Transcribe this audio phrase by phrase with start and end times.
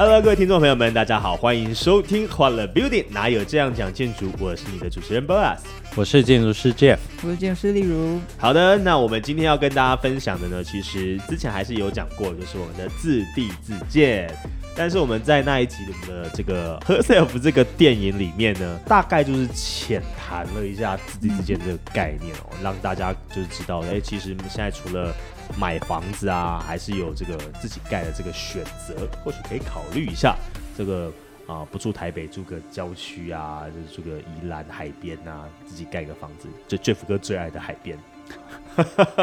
[0.00, 4.32] Hello，各位听众朋友们，大家好，欢迎收听欢乐 Building，哪有这样讲建筑？
[4.38, 5.58] 我是你的主持人 Boas。
[5.94, 8.18] 我是建筑师 Jeff，我是建筑师例如。
[8.38, 14.34] 好的，那我们今天要跟大家分享的呢，其实之前还是有讲过，就是我们的自地自建。
[14.74, 25.14] 但是我们在那一集的这个《Herself 》这个电影里面呢，大概就是浅谈了一下自地自建这个概念哦，让大家就是知道，哎，其实现在除了
[25.58, 30.36] 买房子啊，还是有这个自己盖的这个选择，或许可以考虑一下
[30.76, 31.12] 这个。
[31.46, 37.98] 啊，不住台北，住个郊区啊，就是住个宜兰海边啊，自己盖个房子，就 Jeff 哥最爱的海边。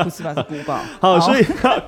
[0.03, 0.33] 不是吧？
[0.35, 0.81] 是古堡。
[0.99, 1.45] 好，所以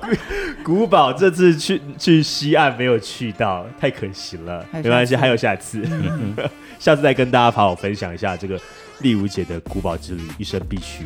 [0.64, 4.64] 古堡这次去去西岸没有去到，太可惜了。
[4.72, 5.84] 没关系，还有下次，
[6.80, 8.58] 下次再跟大家好好分享一下这个
[9.00, 11.04] 丽如姐的古堡之旅，一生必去。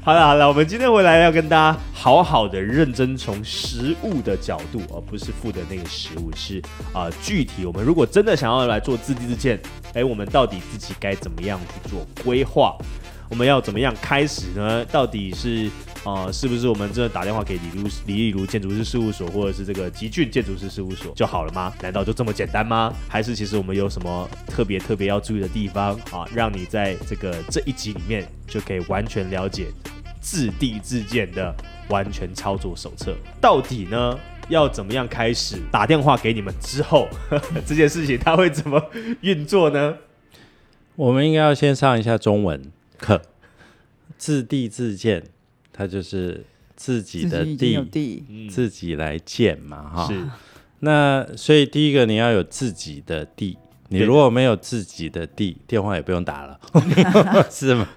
[0.00, 6.62] 好了好了，我们今天回来要跟大家好好的认真从食物的角度，而不是负的那个食物，是
[6.94, 9.60] 啊具体我们如果真的想要来做自地自建，
[9.92, 12.74] 哎，我们到底自己该怎么样去做规划？
[13.30, 14.84] 我们要怎么样开始呢？
[14.86, 15.70] 到底是
[16.02, 21.72] 啊，是不是我们真的打电话给李如李丽如建筑师事务所，或者是这个吉俊建筑师事务所就好了吗？
[21.82, 22.92] 难道就这么简单吗？
[23.06, 26.24] 还是其实我们有什么特别特别要注意的地方啊？
[26.34, 29.66] 让你在这个这一集里面就可以完全了解
[30.20, 31.54] 自地自建的
[31.90, 34.18] 完全操作手册，到底呢
[34.48, 35.56] 要怎么样开始？
[35.70, 37.06] 打电话给你们之后，
[37.66, 38.82] 这件事情它会怎么
[39.20, 39.96] 运作呢？
[40.96, 42.72] 我们应该要先上一下中文。
[42.98, 43.20] 课
[44.16, 45.22] 自地自建，
[45.72, 46.44] 它就是
[46.76, 50.06] 自己的地，自己来建嘛，哈。
[50.06, 50.24] 是。
[50.80, 53.58] 那所以第一个你要有自己的地，
[53.88, 56.60] 你如果没有自己的地，电话也不用打了，
[57.50, 57.88] 是吗？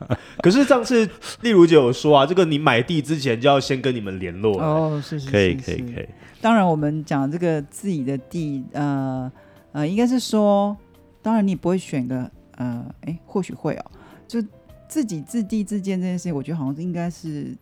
[0.41, 1.07] 可是上次
[1.41, 6.09] 例如姐有说啊，这个你买地之前就要先跟你们联络哦，是是可以可以可以。
[6.39, 9.31] 当然，我们讲这个自己的地，呃
[9.73, 10.75] 呃，应该是说，
[11.21, 13.91] 当然你不会选个呃，哎，或许会哦，
[14.27, 14.43] 就。
[14.91, 17.55] 自己自地自建这件事情，我觉得好像应该是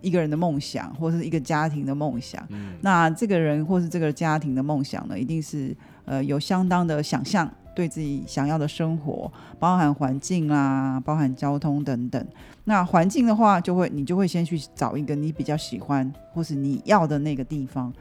[0.00, 2.44] 一个人的梦想，或者是一个家庭的梦想。
[2.80, 5.72] 那这个人或是这个家庭的梦想呢，一定是
[6.04, 12.26] 呃有相当的想象，对自己想要的生活，包含环境啦，包含交通等等。
[12.64, 17.92] 那环境的话，就会你就会先去找一个你比较喜欢或是你要的那个地方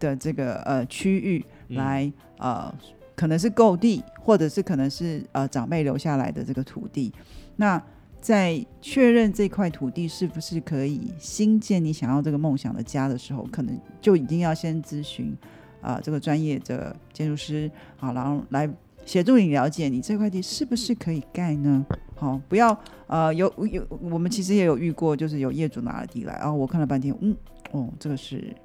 [0.00, 1.44] 的这个呃区域
[1.76, 2.74] 来呃，
[3.14, 7.12] 可能是购地，或者是可能是呃长辈留下来的这个土地。
[7.54, 7.80] 那
[8.24, 15.36] 在确认这块土地是不是可以新建你想要这个梦想的家的时候，可能就一定要先咨询
[15.82, 18.66] 啊这个专业的建筑师，好，然后来
[19.04, 21.84] 协助你了解你这块地是不是可以盖呢？
[22.16, 22.74] 好，不要
[23.08, 27.36] 呃有有我们其实也有遇过，就是有业主拿了地来，然后我看了半天，嗯，
[27.72, 28.56] 哦，这个是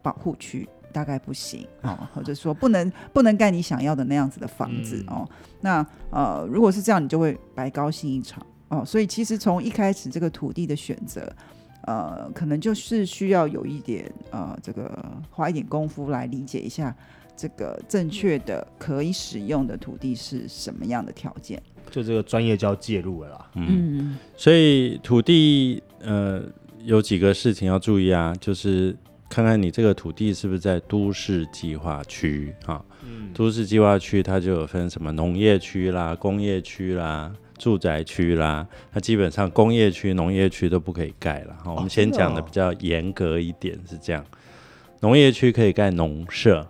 [0.00, 5.28] 保护区，大概不行哦， 或者说不能不能盖你想要的那样子的房子哦。
[5.60, 8.42] 那呃如果是这样，你就会白高兴一场。
[8.74, 11.30] 哦，所以其实从一开始这个土地的选择，
[11.82, 14.90] 呃，可能就是需要有一点呃，这个
[15.30, 16.94] 花一点功夫来理解一下
[17.36, 21.62] 这个正确的可以使用的土地是什么样的条件。
[21.90, 23.50] 就这个专业就要介入了啦。
[23.54, 26.42] 嗯，所以土地呃
[26.82, 28.96] 有几个事情要注意啊，就是
[29.28, 32.82] 看看你这个土地是不是在都市计划区啊。
[33.06, 37.30] 嗯，都市计划区它就有分什么农业区啦、工业区啦。
[37.64, 41.56] 住宅区啦，那基本上工业区、农业区都不可以盖了。
[41.64, 44.22] 哈我们先讲的比较严格一点是这样，
[45.00, 46.66] 农业区可以盖农舍，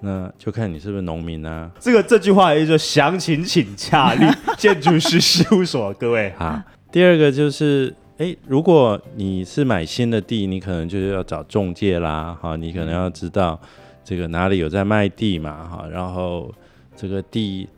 [0.00, 1.68] 那就看你是不是农民啊。
[1.80, 4.24] 这个这句话也就详情请洽立
[4.56, 6.64] 建筑师事务所，各位哈。
[6.92, 13.60] 第二个就是，哎，如果你是买新的地，你可能就是要找中介啦，哈，你可能要知道
[14.04, 16.54] 这个哪里有在卖地嘛，哈，然后
[16.94, 17.68] 这个地。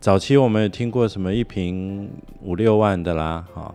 [0.00, 2.08] 早期我们有听过什么一平
[2.42, 3.74] 五六万的啦，哈，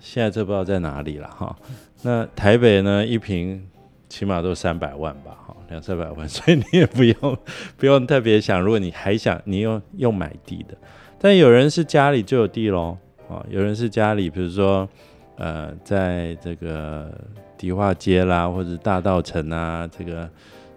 [0.00, 1.54] 现在这不知道在哪里了哈。
[2.02, 3.68] 那台北呢，一平
[4.08, 7.38] 起码都三百万吧，哈，两三百万， 所以你也不用
[7.76, 10.76] 不用特别想，如果你还想你用用买地的，
[11.18, 12.96] 但有人是家里就有地喽，
[13.28, 14.88] 啊，有人是家里，比如说
[15.36, 17.10] 呃，在这个。
[17.58, 20.28] 迪化街啦，或者大道城啊，这个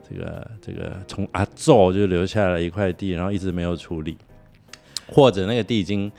[0.07, 4.15] 这个这个从阿昼就留下了一块地，然后一直没有处理，
[5.07, 6.11] 或者那个地已经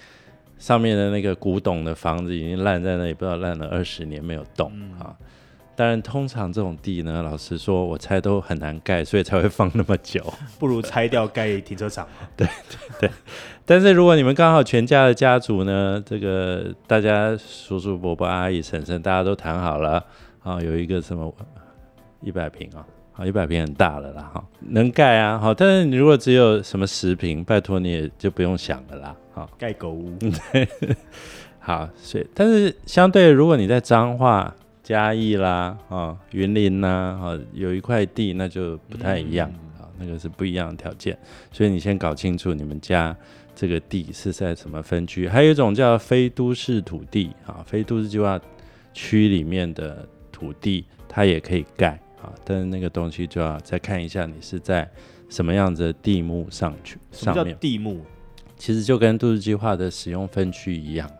[0.58, 5.16] 上面的那个古董的房子已经烂在那里，不知道烂了二十年没有动啊。
[5.74, 10.24] 当然，通常这种地呢，老实说，我猜都很难盖，所以才会放那么久。
[10.58, 12.08] 不如拆掉盖停车场。
[12.34, 13.10] 对对对。
[13.66, 20.02] 但是如果你们刚好全家的家族呢，这个大家叔叔伯伯阿姨婶婶大家都谈好了
[20.42, 21.30] 啊，有一个什么
[22.22, 22.80] 一百平啊，
[23.16, 25.54] 好一百平很大了啦哈，能盖啊好。
[25.54, 30.16] 但是你如果只有什么十平，拜托你也就不用想了啦，好盖狗屋。
[30.20, 30.68] 对。
[31.58, 34.54] 好，所以但是相对如果你在彰化。
[34.82, 36.86] 嘉义啦，啊，云林呐，
[37.20, 41.18] 啊，有一块地，那就不太一样啊，那个是不一样的条件，
[41.50, 43.16] 所以你先搞清楚你们家
[43.52, 45.26] 这个地是在什么分区。
[45.28, 48.40] 还有一种叫非都市土地啊，非都市计划
[48.94, 54.88] 区里面的土地，它也可以盖啊，但是那个东西就要再看一下你是在
[55.28, 56.98] 什么样子的地目上去。
[57.12, 58.00] 什么叫地目？
[58.56, 61.10] 其实就跟都市计划的使用分区一样。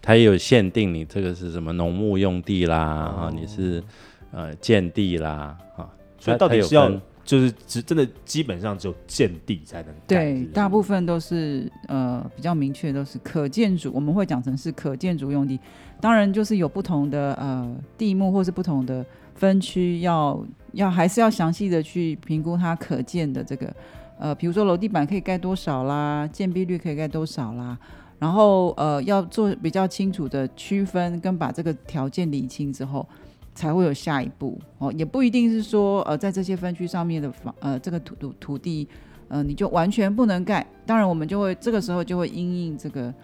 [0.00, 3.82] 它也有限定，你这个是什么农牧用地啦，啊，你是
[4.30, 6.88] 呃建地啦，啊，所以到底是要
[7.24, 15.58] 就是只真的基本上只有建地才能对，大部分都是呃比较明确都是可建筑，我们会讲成是可建筑用地，
[16.00, 19.04] 当然就是有不同的呃地目或是不同的
[19.38, 23.72] 分区，要要还是要详细的去评估它可建的这个
[24.18, 27.78] 呃，比如说楼地板可以盖多少啦，建蔽率可以盖多少啦。
[28.18, 33.06] 然后呃要做比较清楚的区分，跟把这个条件理清之后，
[33.54, 34.92] 才会有下一步哦。
[34.92, 38.88] 也不一定是说呃在这些分区上面的房呃这个土土土地
[39.28, 40.66] 呃你就完全不能盖。
[40.84, 43.14] 当然我们就会这个时候就会因应这个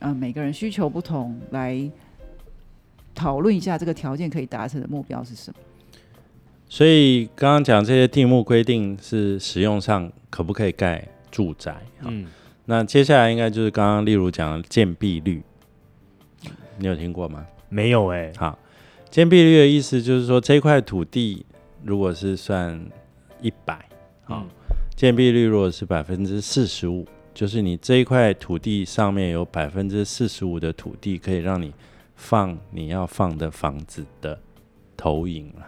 [0.00, 1.90] 呃每个人需求不同来
[3.14, 5.56] 讨论一下这个条件可以达成的目标是什么。
[6.68, 11.76] 所以刚刚讲这些地目规定是使用上可不可以盖住宅？
[12.00, 12.26] 嗯。
[12.64, 15.42] 那接下来应该就是刚刚例如讲建蔽率，
[16.78, 17.44] 你有听过吗？
[17.68, 18.32] 没有哎。
[18.38, 18.58] 好，
[19.10, 21.44] 建蔽率的意思就是说这块土地
[21.82, 22.80] 如果是算
[23.40, 23.84] 一百，
[24.22, 24.46] 好，
[24.94, 27.04] 建蔽率如果是百分之四十五，
[27.34, 31.74] 就是你这一块土地上面有百分之四十五的土地可以让你
[32.22, 34.38] 放你要放的房子的
[34.96, 35.66] 投影了。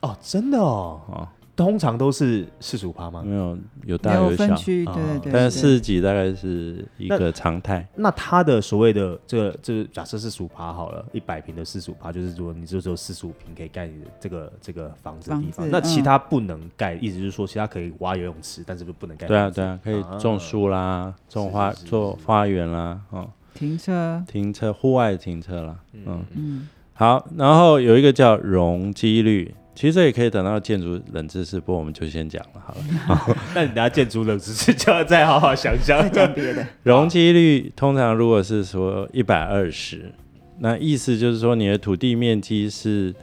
[0.00, 1.00] 哦，真的哦。
[1.06, 1.28] 哦。
[1.54, 3.22] 通常都是四十五趴吗？
[3.22, 5.32] 没有，有大有小，对对对。
[5.32, 7.86] 但是四十几大概是一个常态。
[7.94, 15.68] 那它的所谓的这个，这个假设是十五趴好了，一百平的四十五趴，就是说你就只有四十五平可以盖这个这个房子的地方。
[15.70, 19.26] 那其他不能盖，意思就是说其他可以挖游泳池，但是不不能盖。
[19.26, 26.68] 对啊对啊，可以种树啦，种花做花园啦，哦，停车，停车，户外停车了，嗯嗯。
[26.94, 29.54] 好，然后有一个叫容积率。
[29.74, 33.36] 其实这也可以等到建筑冷知识，不过我们就先讲了好了。
[33.56, 35.98] 那你等下建筑冷知识就要再好好想想。
[36.12, 36.64] 讲别的。
[36.82, 40.12] 容积率通常如果是说一百二十，
[40.58, 43.14] 那意思就是说你的土地面积是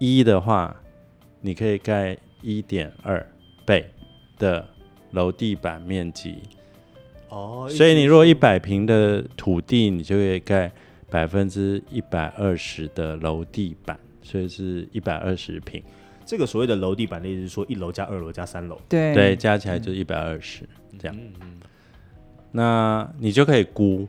[0.00, 0.74] 一的话，
[1.40, 3.24] 你可以盖一点二
[3.64, 3.88] 倍
[4.38, 4.66] 的
[5.12, 6.38] 楼地板面积。
[7.32, 7.68] 哦。
[7.68, 10.70] 所以你如果一百平的土地，你就可以盖
[11.10, 13.98] 百分之一百二十的楼地板。
[14.24, 15.82] 所以是一百二十平，
[16.24, 20.62] 这个所谓的楼地板的意思是说一楼加二楼加三楼，对对，加起来就一百二十
[20.96, 21.18] 这样。
[22.52, 24.06] 那你就可以估，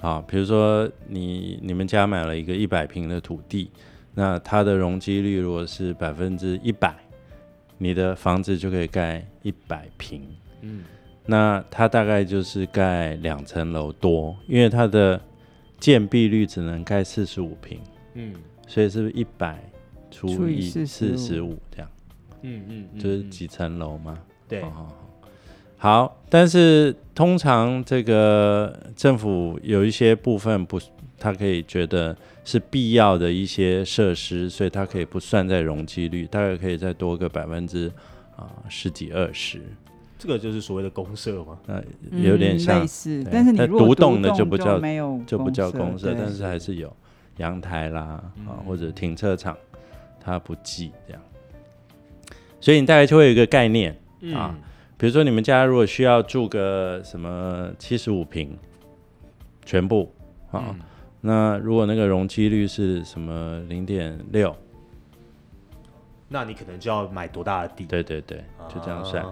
[0.00, 3.70] 啊，比如说你你们家买了一个一百平的土地，
[4.14, 6.96] 那它的容积率如果是百分之一百，
[7.76, 10.26] 你的房子就可以盖一百平。
[10.62, 10.84] 嗯，
[11.26, 15.20] 那它大概就是盖两层楼多，因为它的
[15.78, 17.80] 建蔽率只能盖四十五平。
[18.14, 18.34] 嗯。
[18.68, 19.62] 所以是不是一百
[20.10, 21.90] 除以四十五这样？
[22.40, 24.18] 嗯嗯，就是几层楼吗？
[24.48, 24.64] 对，
[25.76, 26.16] 好。
[26.30, 30.80] 但是通常这个政府有一些部分不，
[31.18, 37.92] 它可以觉得是必要的一些设施，所以它可以不算在容积率，大概可以再多个百分之
[38.36, 39.60] 啊十几二十。
[40.22, 41.58] 这个就是所谓的公社嘛？
[41.66, 46.94] 呃，有点像类似，但是你独栋的就不叫没有就不叫公社，但是还是有。
[47.38, 49.56] 阳台啦，啊，或者停车场，
[50.20, 51.22] 它不计这样，
[52.60, 53.98] 所以你大概就会有一个概念
[54.34, 54.54] 啊。
[54.98, 58.54] 比如说你们家如果需要住个什么七十五平，
[59.64, 60.14] 全部
[60.50, 60.76] 啊，
[61.22, 64.54] 那如果那个容积率是什么零点六，
[66.28, 67.86] 那你可能就要买多大的地？
[67.86, 69.24] 对对对，就这样算。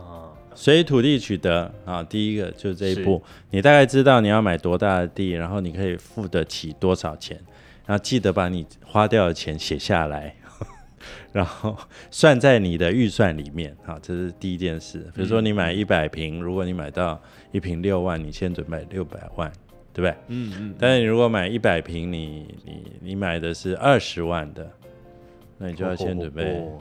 [0.55, 7.39] 所以土地取得啊，第一个就是这一步，你大概知道你要买多大的地，然后你可以付得起多少钱。
[7.87, 10.33] 然后记得把你花掉的钱写下来，
[11.33, 11.77] 然后
[12.09, 13.77] 算在你的预算里面。
[13.85, 14.99] 啊，这是第一件事。
[15.13, 19.51] 比如说你买一百平，如果你买到一平六万，你先准备六百万，
[19.93, 20.15] 对不对？
[20.29, 24.71] 嗯嗯，但是你如果买一百平，你你你买的是二十万的，
[25.59, 26.79] 那你就要先准备哦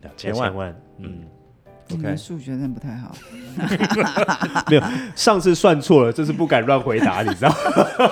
[0.00, 0.54] 两千万。
[0.54, 1.24] 万，嗯，
[1.90, 3.14] 你 OK 们数学真的不太好。
[4.70, 4.82] 没有，
[5.14, 7.54] 上次算错了，这次不敢乱回答，你知道，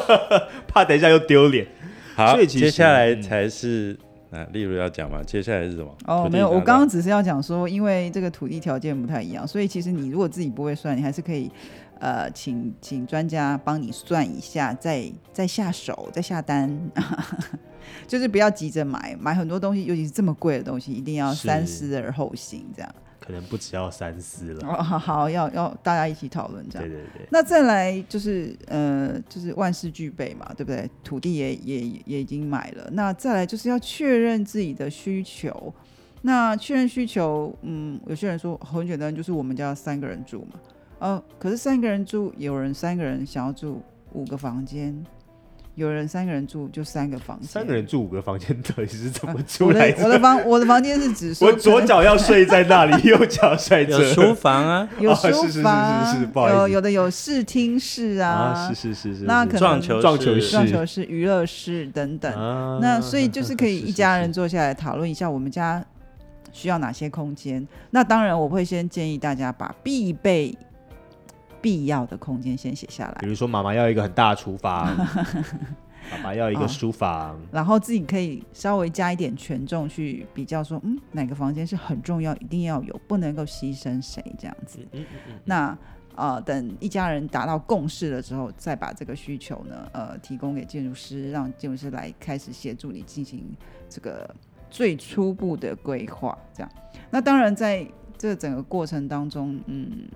[0.68, 1.66] 怕等一下又丢脸。
[2.14, 3.96] 好，所以其实接下来嗯才是
[4.30, 5.96] 啊，例如要讲嘛，接下来是什么？
[6.06, 11.50] 哦，没有，我刚刚只是要讲说，因为这个土地条件不太一样，所以其实你如果自己不会算，你还是可以，
[12.00, 16.76] 呃，请请专家帮你算一下，再再下手，再下单，
[18.08, 22.94] 就是不要急着买，买很多东西，尤其是这么贵的东西，一定要三思而后行，这样。
[23.28, 24.66] 可能不只要三思了。
[24.66, 26.96] 哦，好好，要要大家一起讨论这样对。
[26.96, 30.90] 对对，那再来就是呃，就是万事俱备嘛，对不对？
[31.04, 35.70] 土地也也也已经买了，那再来就是要确认自己的需求。
[36.22, 40.58] 那确认需求，嗯，有些人说很简单，就是我们家三个人住嘛，
[40.98, 43.82] 呃，可是三个人住，有人三个人想要住
[44.14, 45.04] 五个房间，
[45.78, 47.48] 有人三个人住就三个房间。
[47.48, 54.12] 三个人住五个房间， 到底是怎么我出来的我的房我的房间是指说我左脚要睡在那里， 右脚睡有这。
[54.18, 62.32] 书房啊，有哦书是是是房，是是不好意思有有的有视听室啊，是是是是，是那可能撞球室撞球室撞球室、娱乐室等等。
[62.34, 65.84] 啊那所以就是可以一家人坐下来讨论一下我们家
[66.52, 67.66] 需要哪些空间。
[67.90, 70.56] 那当然，我会先建议大家把必备、
[71.68, 74.96] 必要的空间先写下来比，如说妈妈要一个很大的厨房，
[76.10, 84.78] 爸爸要一个哦书房，然后自己可以稍微加一点权重去比较说，嗯，哪个房间是很重要，一定要有，不能够牺牲谁这样子。
[84.92, 85.78] 嗯嗯嗯那
[86.16, 93.44] 呃，等一家人达到共识了之后，再把这个需求呢，呃，提供给建筑师，让建筑师来开始协助你进行
[93.90, 94.34] 这个
[94.70, 96.36] 最初步的规划。
[96.54, 96.72] 这样，
[97.10, 100.08] 那当然在这整个过程当中，嗯，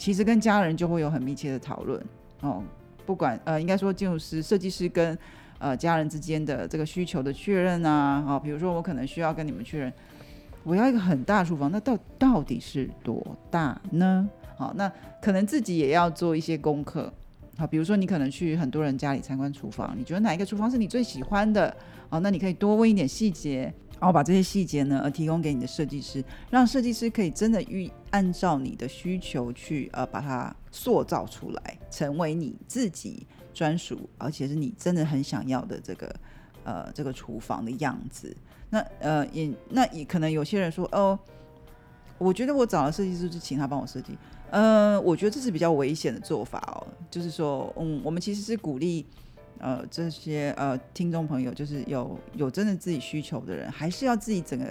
[0.00, 2.02] 其实跟家人就会有很密切的讨论
[2.40, 2.62] 哦。
[3.04, 5.16] 不管呃，应该说建筑师、设计师跟
[5.58, 9.92] 呃家人之间的这个需求的确认啊，啊、比如说我可能需要跟你们确认，
[10.64, 14.26] 我要一个很大厨房，那到到底是多大呢？
[14.56, 14.90] 好，那
[15.20, 17.12] 可能自己也要做一些功课。
[17.58, 21.76] 好，比如说你可能去很多人家里参观厨房，你觉得哪一个厨房是你最喜欢的？
[22.08, 36.16] 好，那你可以多问一点细节，然后把这些细节呢，呃，提供给你的设计师，让设计师可以真的预按照你的需求去呃把它塑造出来，成为你自己专属，而且是你真的很想要的这个
[36.64, 38.34] 呃这个厨房的样子。
[38.70, 41.18] 那呃也那也可能有些人说哦，
[42.16, 44.16] 我觉得我找了设计师，就请他帮我设计。
[44.50, 49.06] 呃，我觉得这是比较危险的做法哦，就是说，嗯，我们其实是鼓励，
[49.60, 54.64] 呃，这些呃听众朋友，就是有有真的自己需求的人，还是要自己整个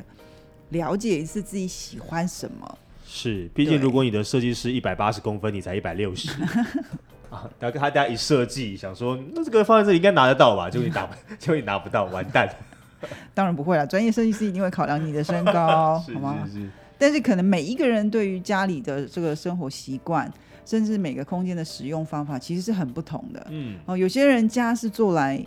[0.70, 2.78] 了解一次自己喜欢什么。
[3.06, 6.30] 是，毕竟如果你的设计师一百八十公分，你才一百六十
[7.30, 10.70] 啊，然后他大家一设计，想说那这个放在这里应该拿得到吧？
[10.70, 12.48] 结果你拿不， 结果你拿不到，完蛋，
[13.34, 16.38] 当然不会啦，专业设计师一定会考量你的身高， 好吗？
[16.46, 16.70] 是是，
[17.00, 20.32] 但是可能每一个人对于家里的这个生活习惯，
[20.66, 23.48] 甚至每个空间的使用方法，其实是很不同的。
[23.50, 25.44] 嗯，哦，有些人家是做来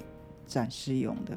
[0.46, 1.36] 展示用的，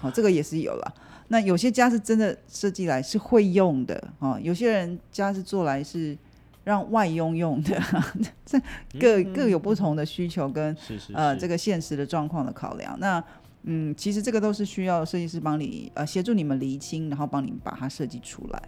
[0.00, 0.94] 好、这个也是有了。
[1.28, 6.16] 那有些家是真的设计来是会用的，哦，有些人家是做来是
[6.64, 7.80] 让外佣用的，
[8.46, 8.58] 这
[8.98, 10.76] 各、各有不同的需求跟
[11.12, 12.96] 呃这个现实的状况的考量。
[12.98, 13.22] 那
[13.64, 18.62] 嗯，其实这个都是需要设计师帮你呃协助你们厘清，然后帮你把它设计出来。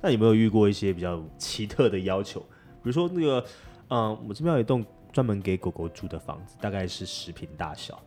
[0.00, 2.40] 那有没有遇过一些比较奇特的要求？
[2.40, 3.44] 比如说那个，
[3.88, 8.00] 嗯、我这边有一栋专门给狗狗住的房子，大概是十平大小，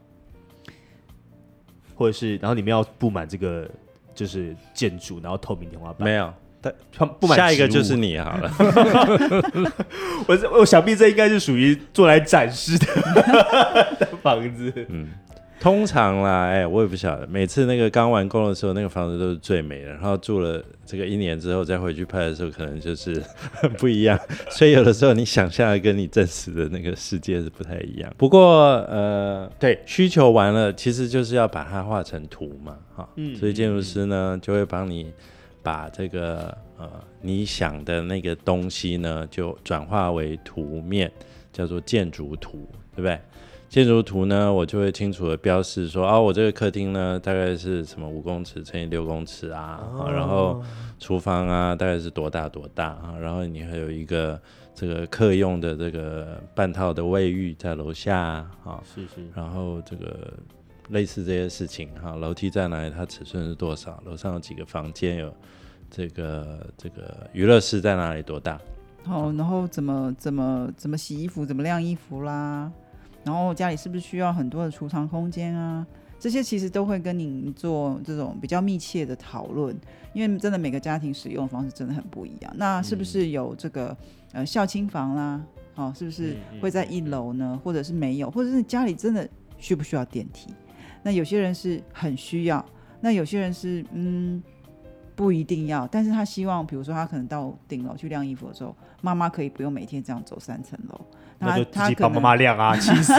[1.95, 3.69] 或者是然后里面要布满这个
[4.15, 6.33] 就是建筑，然后透明天花板，没有。
[6.63, 6.71] 但
[7.19, 8.51] 布满下一个就是你好了。
[10.27, 12.85] 我是我想必这应该是属于做来展示的
[13.99, 14.71] 的房子。
[14.89, 15.09] 嗯，
[15.61, 23.21] 通常啦，哎、我也不晓得，每次那个刚完工的时候，那个房子都是最美的，然后住了这个一年之后再回去拍的时候，可能就是
[23.77, 24.19] 不一样。
[24.49, 28.11] 所以有的时候你想象的跟你真实的那个世界是不太一样。
[28.17, 35.13] 不过呃，对，需求完了，其实就是要把它画成图嘛，哈、嗯所以建筑师呢就会帮你
[35.61, 36.89] 把这个呃
[37.21, 41.11] 你想的那个东西呢，就转化为图面，
[41.53, 43.19] 叫做建筑图，对不对？
[43.71, 50.61] 建筑图呢，我就会清楚的标示说，啊，我这个客厅呢，大概是什么五公尺乘以六公尺啊，啊然后
[50.99, 54.37] 厨房啊，大概是多大多大啊，然后你还有一个
[54.75, 60.33] 这个客用的这个半套的卫浴在楼下啊，啊是是，然后这个
[60.89, 65.33] 类似这些事情哈，楼梯在哪里，它尺寸是多少，楼上有几个房间，有
[65.89, 68.59] 这个这个娱乐室在哪里，多大？
[69.05, 72.69] 好，然后怎么怎么怎么洗衣服，怎么晾衣服啦，
[73.23, 75.85] 然后家里是不是需要很多的储藏空间啊？
[76.19, 79.75] 这些其实都会跟您做这种比较密切的讨论，
[80.13, 82.53] 因为真的每个家庭使用方式真的很不一样。
[82.57, 83.95] 那是不是有这个
[84.33, 85.41] 呃孝亲房啦？
[85.75, 87.59] 哦，是不是会在一楼呢？
[87.63, 88.29] 或者是没有？
[88.29, 90.53] 或者是家里真的需不需要电梯？
[91.01, 92.63] 那有些人是很需要，
[92.99, 94.41] 那有些人是嗯。
[95.13, 100.99] 不一定要，但是他希望，比如说他可能到顶楼去晾衣服的时候，妈妈可以不用每天这样走三层楼，
[101.41, 103.13] 那就自己帮妈妈晾啊， 其实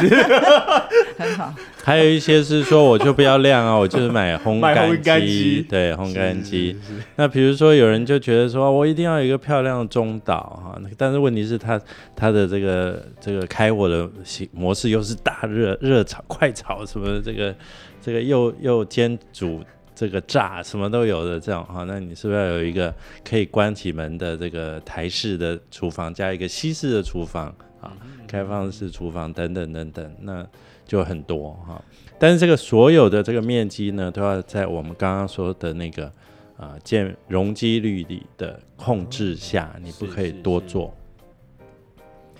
[1.18, 1.52] 很好。
[1.82, 4.60] 还有一些是说，我就不要晾啊，我就是买烘
[5.02, 6.78] 干机，对，烘干机。
[7.16, 11.80] 那比如说有人就觉得说我一定要有一个漂亮的中岛哈，但是问题是他
[12.14, 14.08] 他的这个这个开火的
[14.52, 17.54] 模式又是大热热炒快炒什么这个
[18.00, 19.60] 这个又又煎煮。
[19.94, 27.92] 这个炸什么都有的这种哈，那你是不是要有一个可以关起门的这个台式的厨房，加一个西式的厨房啊，
[28.26, 30.46] 开放式厨房等等等等，那
[30.86, 31.82] 就很多哈。
[32.18, 36.10] 但是这个所有的这个面积呢，都要在我们刚刚说的那个
[36.56, 40.94] 啊建容积率里的控制下，你不可以多做。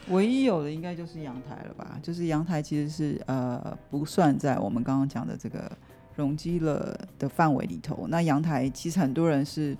[0.09, 1.99] 唯一有的应该就是阳台了吧？
[2.03, 5.71] 就是阳台其实是呃不算在我们刚刚讲的这个。
[6.15, 9.75] 容积了的范围里头，那阳台其实很多人是，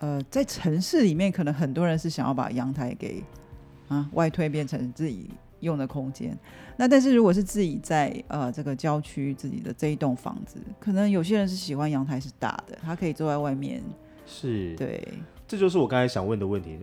[0.00, 3.22] 呃，在城市里面，可能很多人是想要把阳台给
[3.88, 6.36] 啊外推变成自己用的空间。
[6.76, 13.82] 那但是如果是自己在呃这个郊区自己的这一栋房子，可能有些人是喜欢阳台是大的，他可以坐在外面。
[14.26, 15.02] 是，对，
[15.46, 16.78] 这就是我刚才想问的问题。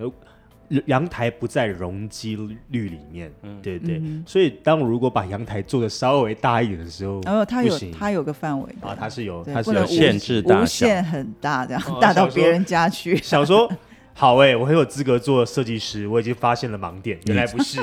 [0.87, 2.35] 阳台不在容积
[2.69, 3.31] 率里面，
[3.61, 13.15] 对对，所以当如果把阳台做的稍微大一点的时候，然后它有它有个范围啊，它是有它是有限制大无限很大这样大到别人家去。
[13.17, 13.71] 想说
[14.13, 17.81] 好哎，我很有资格做设计师，我已经发现了盲点，原来不是。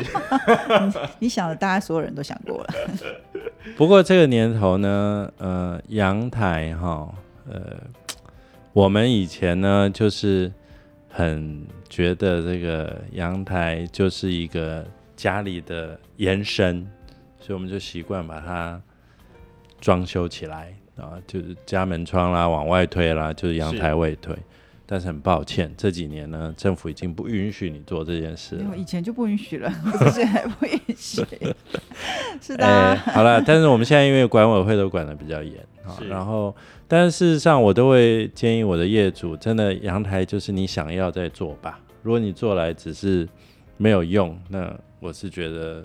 [1.19, 2.75] 你想的，大家所有人都想过了。
[3.77, 7.13] 不过这个年头呢，呃，阳台哈，
[7.49, 7.77] 呃，
[8.73, 10.53] 我们以前呢就是
[11.09, 11.67] 很。
[11.91, 16.89] 觉得这个阳台就是一个家里的延伸，
[17.41, 18.81] 所以我们就习惯把它
[19.81, 24.33] 装修起来啊，就是家门窗啦，往外推啦，就是阳台外推。
[24.93, 28.77] 但是很抱歉，这几年呢，政府已经不允许你做这件事了。
[28.77, 29.73] 以前就不允许了，
[30.13, 31.25] 现在不允许。
[32.43, 32.97] 是的。
[32.97, 36.53] 好了，但是我们现在因为管委会都管的比较严啊，然后。
[36.89, 41.79] 但是事实上，我都会建议我的业主，真的阳台就是你想要再做吧。
[42.03, 43.29] 如果你做来只是
[43.77, 45.85] 没有用，那我是觉得，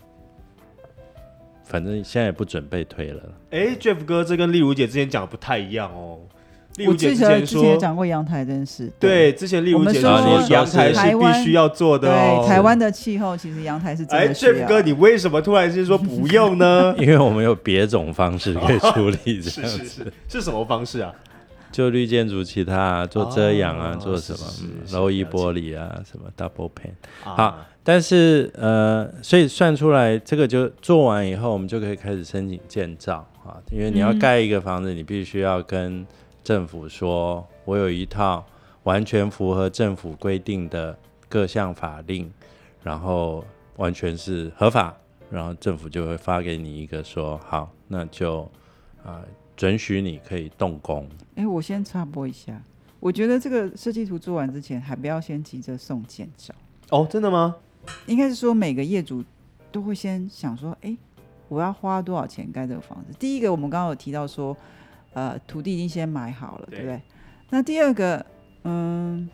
[1.63, 3.21] 反正现在也不准备推了。
[3.51, 6.21] 哎，Jeff 哥，这跟丽如姐之前讲的不太一样哦。
[6.87, 8.91] 我之前之前也讲过阳台这件事。
[8.99, 10.09] 对，之前丽如姐说
[10.49, 12.09] 阳台是必须要做的。
[12.09, 14.51] 对，台湾的气候其实阳台是真的需要。
[14.51, 16.93] Jeff 哥，你为什么突然是说不用呢？
[16.99, 20.11] 因为我们有别种方式可以处理这样子。
[20.27, 21.13] 是什么方式啊？
[21.71, 24.39] 就绿建筑，其他做遮阳啊，做什么
[24.91, 26.91] 楼衣玻璃啊，什么 double pane。
[27.23, 36.05] 好，但是呃，所以算出来这个就做完以后，我们就可以开始申请建造啊，因为你要盖一个房子，你必须要跟。
[36.45, 38.45] 政府说，我有一套
[38.83, 40.95] 完全符合政府规定的
[41.27, 42.31] 各项法令，
[42.83, 43.43] 然后
[43.77, 44.95] 完全是合法，
[45.31, 48.43] 然后政府就会发给你一个说，好，那就
[49.03, 49.23] 啊
[49.57, 51.09] 准许你可以动工。
[51.33, 52.61] 哎，我先插播一下，
[52.99, 56.53] 我觉得这个设计图做完之前，还不要先急着送建造。
[56.91, 57.55] 哦，真的吗？
[58.05, 59.23] 应该是说每个业主
[59.71, 60.95] 都会先想说，哎，
[61.47, 63.17] 我要花多少钱盖这个房子？
[63.17, 64.55] 第一个，我们刚刚有提到说。
[65.15, 67.01] 呃，土地已经先买好了，对不对？
[67.49, 68.23] 那第二个，
[68.65, 69.29] 嗯，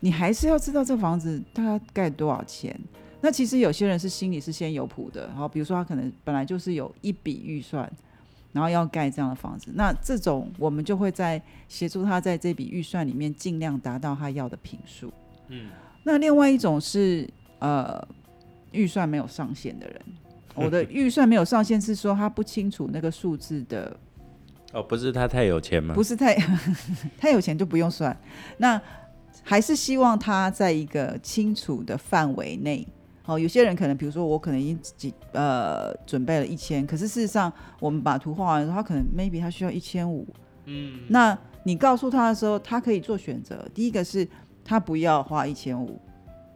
[0.00, 2.74] 你还是要知道这房子大概盖多少钱。
[3.20, 7.90] 那其实有些人是心里是先有谱的，然后比如说他可能本来就是有一笔预算，
[8.52, 15.12] 然后要盖这样的房子，那这种我们就会在协助他在这笔预算里面尽量达到他要的平数。
[15.48, 15.68] 嗯，
[16.02, 18.02] 那另外一种是呃
[18.72, 20.00] 预算没有上限的人，
[20.54, 23.94] 我的预算没有上限是说他不清楚那个数字的。
[24.72, 25.94] 哦，不是他太有钱吗？
[25.94, 26.36] 不是太
[27.16, 28.16] 太有钱就不用算，
[28.58, 28.80] 那
[29.42, 32.86] 还是希望他在一个清楚的范围内。
[33.22, 40.26] 好，有些人可能，比如说我可能已经几呃准备了一千，可是事实上我们把图画完之后，他可能 maybe 他需要一千五。
[40.66, 43.66] 嗯，那你告诉他的时候，他可以做选择。
[43.74, 44.26] 第一个是
[44.64, 46.00] 他不要花一千五，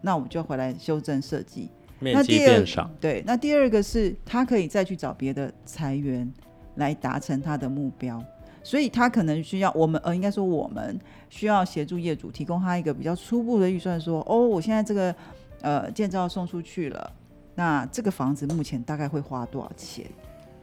[0.03, 2.90] 那我们就回来修正设计，面积变少。
[3.01, 6.31] 对，那第二个是他可以再去找别的裁员。
[6.77, 8.23] 来达成他的目标。
[8.65, 10.97] 所以他可能需要我们，呃，应该说我们
[11.29, 15.15] 需要协助业主提供他一个比较初步的预算，说，哦，我现在这个
[15.63, 17.13] 呃建造送出去了，
[17.57, 20.07] 那这个房子目前大概会花多少钱？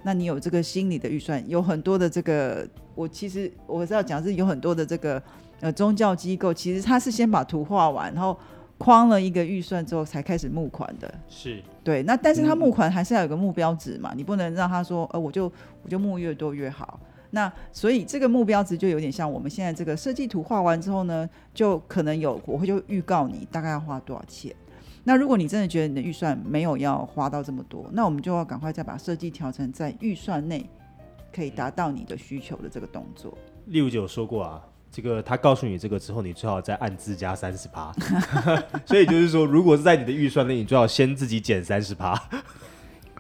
[0.02, 1.44] 那你有这个心理的预算？
[1.50, 5.22] 有很多的这个，我其实我是要讲是有很多的这个
[5.60, 8.40] 呃宗教机构，其实他是先把图画完，然后
[8.80, 11.14] 框了一个预算之后才开始募款的。
[11.28, 15.52] 是对，那但是他募款还是要有个目标值嘛，你不能让他说，呃，我就
[15.84, 17.00] 我就募越多越好。
[17.32, 24.52] 那所以这个目标值就有点像我们现在这个设计图画完之后呢，就可能有我会就预告你大概要花多少钱。
[25.04, 30.68] 那如果你真的觉得你的预算没有要花到这么多，那我们就要赶快再把设计调成在预算内
[31.32, 33.38] 可以达到你的需求的这个动作。
[33.68, 37.94] 例如就有说过啊，这个他告诉你这个之后，你最好再按自加三十趴。
[38.86, 42.20] 所以就是说，如果是在你的预算内，你最好先自己减三十趴。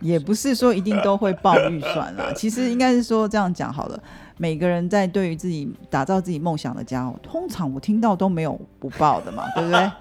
[0.01, 4.01] 也不是说一定都会报预算啦， 其实应该是说这样讲好了。
[4.37, 9.91] 每个人在对于自己打造自己梦想的家，通常我听到都没有不报的嘛， 对不对？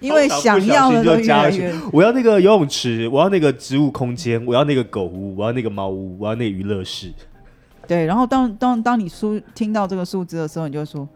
[0.00, 1.74] 因为想要的都越来越。
[1.92, 7.10] 我要那个游泳池，我要那个植物空间，我要那个狗屋，我要那个猫屋，我要那个娱乐室。
[7.86, 11.08] 对，然后当当当你数听到这个数字的时候，你就说，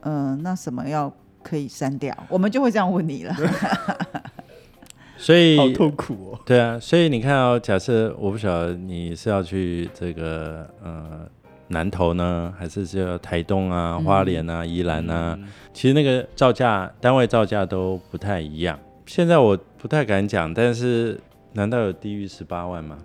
[0.00, 2.16] 嗯，那什么要可以删掉？
[2.28, 3.34] 我们就会这样问你了。
[5.18, 6.40] 所以好痛苦哦。
[6.44, 11.26] 对啊，所以你看哦，假设我不晓得你是要去这个呃
[11.68, 15.38] 南投呢，还是要台东啊、花莲啊、宜兰啊，
[15.72, 18.78] 其实那个造价单位造价都不太一样。
[19.06, 21.18] 现在我不太敢讲，但是
[21.52, 22.98] 难道有低于十八万吗？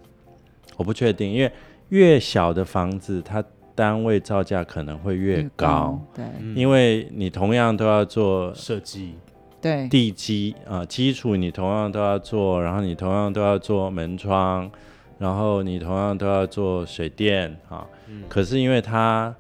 [0.78, 1.52] 我不确定，因为
[1.92, 3.44] 越小的房子，它
[3.76, 6.00] 单位造价可能会越高。
[6.14, 6.24] 对，
[6.56, 9.16] 因为你同样都要做设计。
[9.60, 14.72] 对地基啊，基础你同样都要做，然后你同样都要做门窗，
[15.20, 17.86] 然后你同样都要做水电啊。
[18.08, 18.24] 嗯。
[18.30, 19.36] 可是因为它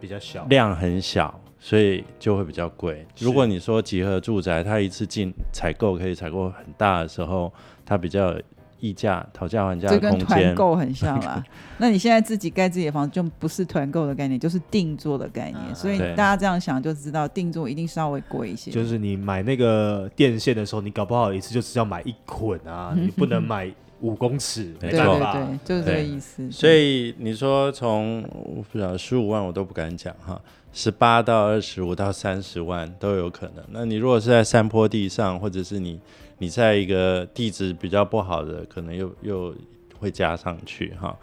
[0.00, 3.04] 比较小，量很小，所以就会比较贵。
[3.18, 7.52] 如果你说集合住宅，它一次进采购可以采购很大的时候，
[7.84, 8.34] 它比较。
[8.82, 11.40] 溢价、讨价还价的空间，跟团购很像啦。
[11.78, 15.72] 那你现在自己盖自己的房子，就不是团购的概念，就是定做的概念。
[15.72, 18.72] 所以大家这样想就知道，定做一定稍微贵一些。
[18.72, 25.32] 就是你买那个电线的时候，你搞不好一次就只要买一捆啊， 你不能买五公尺，没错吧？
[25.32, 26.50] 对，就是这个意思。
[26.50, 30.40] 所以你说从我不知道十五万我都不敢讲哈，
[30.72, 33.64] 十八到二十五到三十万都有可能。
[33.70, 36.00] 那你如果是在山坡地上，或者是你。
[36.42, 39.54] 你在一个地质比较不好的，可能又又
[39.96, 41.16] 会加上去哈。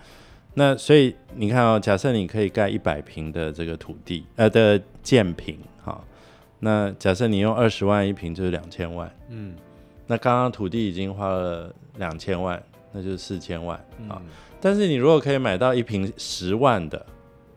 [0.53, 6.01] 那所以你看哦，假设你可以盖一百平的这个土地呃的建平哈，
[6.59, 9.53] 那假设你用二十万一平就是两千万，嗯，
[10.07, 12.61] 那刚刚土地已经花了两千万，
[12.93, 13.77] 那就是四千万
[14.07, 14.21] 啊。
[14.61, 17.05] 但是你如果可以买到一平十万的，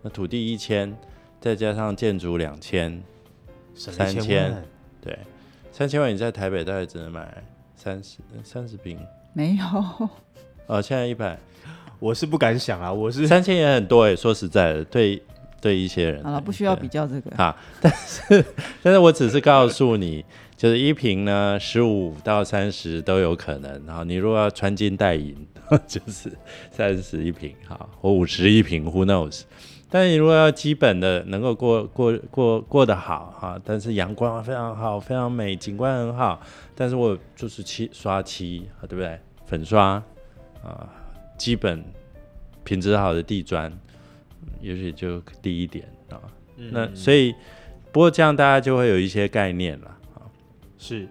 [0.03, 0.93] 那土地一千，
[1.41, 3.01] 再加上建筑两千，
[3.73, 4.53] 三千，
[5.01, 5.17] 对，
[5.71, 7.43] 三千万你在台北大概只能买。
[7.83, 8.97] 三十三十平
[9.33, 10.09] 没有，
[10.69, 11.37] 呃，现在一百，
[11.99, 15.21] 我是不敢想啊，我是三千也很多哎，说实在的，对
[15.61, 17.35] 对一些人，好了，不需要比较这个。
[17.35, 18.45] 啊， 但是
[18.85, 20.25] 但是我只是告诉你，
[20.57, 25.35] 就是一瓶呢，十五到三十都有可能，然后你如果要穿金戴银，
[25.89, 26.31] 就是
[26.71, 29.43] 三十一瓶哈，或五十一瓶，Who knows？
[29.93, 36.41] 但是你如果要基本的能够过过过过得好哈，但是阳光非常好，非常美，景观很好，
[36.75, 39.21] 但是我就是漆刷漆，对不对？
[39.45, 40.03] 粉刷
[40.65, 40.89] 啊，
[41.37, 41.85] 基本
[42.65, 43.71] 品质好的地砖，
[44.63, 46.17] 也许就低一点啊。
[46.71, 47.35] 那所以，
[47.93, 50.25] 不过这样大家就会有一些概念了啊。
[50.79, 51.07] 是。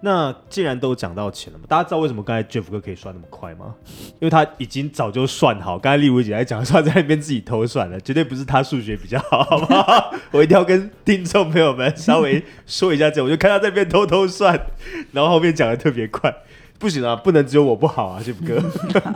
[0.00, 3.74] 那既然都讲到钱了嘛，大家知道为什么刚才 Jeff 哥可以算那么快吗？
[4.20, 5.76] 因为他已经早就算好。
[5.78, 10.14] 刚才丽茹姐在讲，说在那边自己偷算了，绝对不是他数学比较好，好不好？
[10.30, 14.68] 我一定要跟听众朋友们稍微说一下这，我就看他这边偷偷算，
[15.12, 16.32] 然后后面讲的特别快，
[16.78, 18.62] 不行啊，不能只有我不好啊，Jeff 哥。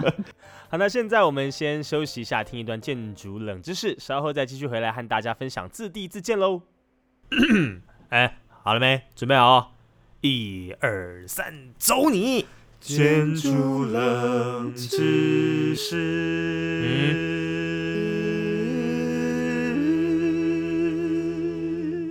[0.68, 6.62] 好，那现在我们先休息一下，听一段建筑冷知识，稍后再继续回来和大家分享自地自建喽。
[8.09, 9.03] 哎，好了没？
[9.14, 9.75] 准备好？
[10.25, 12.47] 一二三，走你！
[12.79, 15.97] 建筑冷知识。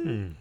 [0.06, 0.34] 嗯，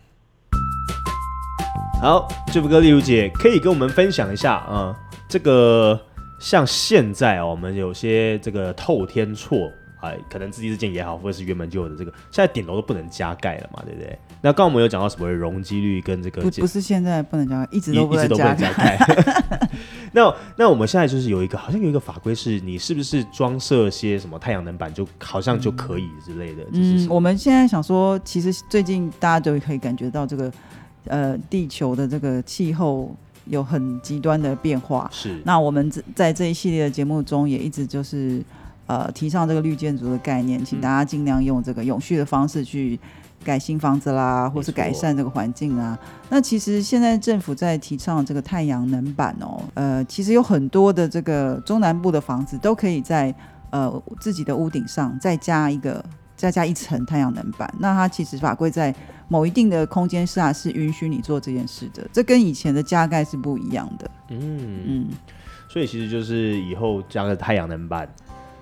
[2.03, 6.01] 好，这副歌丽如姐可以跟我们分享一下啊，这个
[6.41, 14.19] 像现在啊，我们有些这个透天厝，哎，可能自己之间也好，或者是原本就有的这个，现在顶楼都不能加盖了嘛，对不对？
[14.43, 18.75] 那刚刚我们有讲到什么容积率跟这个不不是现在不能加，一直都不能能加。
[20.13, 26.65] 那那我们现在就是有一个，好像有一个法规是，你是不是装设些什么太阳能板就好像就可以之类的？
[26.73, 30.53] 就是嗯，我们现在想说，其实最近大家都可以感觉到这个
[31.05, 35.09] 呃地球的这个气候有很极端的变化。
[35.13, 38.43] 是那我们这在这一系列的节目中，也一直就是
[38.87, 42.99] 呃提倡这个绿建筑的概念，请嗯大家尽量用这个永续的方式去
[43.45, 45.99] 盖新房子啦，或是改善这个环境啊。
[46.29, 53.35] 那其实现在政府在提倡这个太阳能板哦，呃，其实有很多的这个中南部的房子都可以在
[53.71, 56.05] 呃自己的屋顶上再加一个。
[56.37, 58.95] 再加一层太阳能板，那它其实法规在
[59.29, 64.11] 某一定的空间下是允许你做这件事的，这跟以前的加盖是不一样的。
[64.31, 65.07] 嗯，嗯，
[65.69, 68.09] 所以其实就是以后加个太阳能板，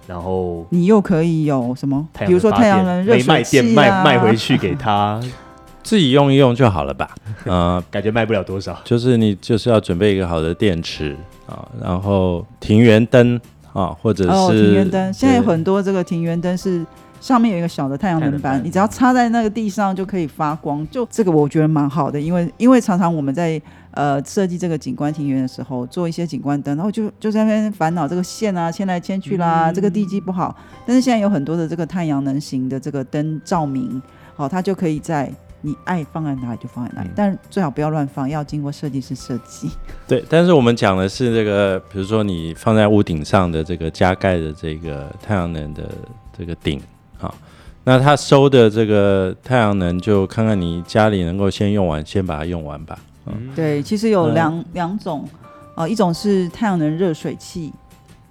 [0.08, 2.08] 然后你又可以有什么？
[2.14, 5.20] 太阳比如说太阳电能热水没卖电器啊卖卖回去给他，
[5.84, 7.10] 自己用一用就好了吧？
[7.44, 8.74] 呃，感觉卖不了多少。
[8.84, 11.14] 就是你就是要准备一个好的电池
[11.46, 13.38] 啊，然后庭园灯
[13.74, 16.84] 啊，或者是哦，庭园灯，现在有很多这个庭园灯是
[17.20, 20.86] 上面有一个小的太阳能板，太阳能板你只要插在那个地上就可以发光。
[20.90, 23.60] 就这个我觉得蛮好的，因为因为常常我们在
[23.92, 30.56] 呃设计这个景观庭园的时候，做一些景观灯，然后就就在那边烦恼这个线啊牵来牵去啦，嗯这个地基不好。
[30.86, 34.00] 但是现在有很多的这个太阳能型的这个灯照明，
[34.34, 35.32] 好、它就可以在。
[35.60, 39.68] 你爱放在哪里就放在哪里，嗯但最好不要乱放，要经过设计师设计。
[40.06, 45.90] 对，但是我们讲的是这个，比如说你放在屋顶上的这个加盖的这个太阳能的
[46.38, 46.80] 这个顶
[47.20, 47.34] 啊，
[47.82, 52.96] 那它收的这个太阳能，就看看你家里能够先用完，先把它用完吧。
[53.32, 55.28] 嗯，对，其实有嗯两两种，
[55.74, 57.72] 呃，一种是太阳能热水器，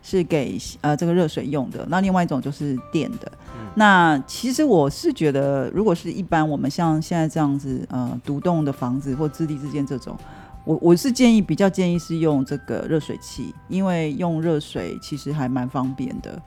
[0.01, 3.31] 是给呃这个热水用的，那另外一种就是电的。
[3.75, 10.17] 那其实我是觉得，如果是一般我们像现在这样子呃独栋的房子或自立之间这种，
[10.63, 16.41] 我我是建议比较建议是用这个热水器，因为用热水其实还蛮方便的。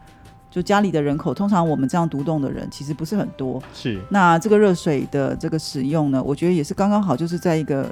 [0.50, 7.86] 就家里的人口，通常我们这样独栋的人其实不是很多，是那这个热水的这个使用呢，我觉得也是刚刚好，就是在一个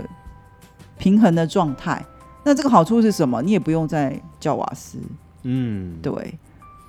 [0.98, 2.04] 平衡的状态。
[2.44, 3.40] 那这个好处是什么？
[3.42, 4.98] 你也不用再叫瓦斯。
[5.42, 6.38] 嗯，对，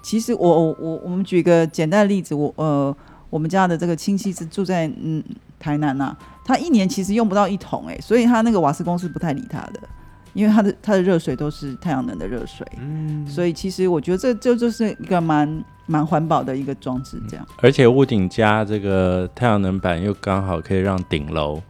[0.02, 2.96] 其实我我我我们举个简单的例子，我呃
[3.30, 5.24] 我们家的这个亲戚是住在嗯
[5.60, 9.80] 台南呐、他一年其实用不到一桶哎、所以他那个瓦斯公司不太理他的，
[10.34, 17.46] 因为他的他的热水都是太阳能的热水，嗯，所以其实我觉得这这就是一个蛮蛮环保的一个装置，这样。
[17.62, 21.62] 而且屋顶加这个太阳能板，又刚好可以让顶楼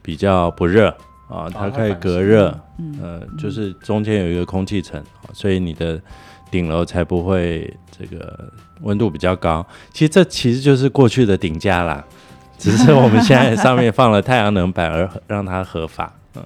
[0.00, 0.96] 比较不热
[1.28, 6.00] 啊，它可以隔热，嗯呃，就是中间有一个空气层，啊所以你的
[6.50, 9.66] 顶楼才不会这个温度比较高。
[9.92, 12.04] 其实这其实就是过去的顶架啦，
[12.58, 16.42] 只是我们现在上面放了太阳能板而让它合法，嗯，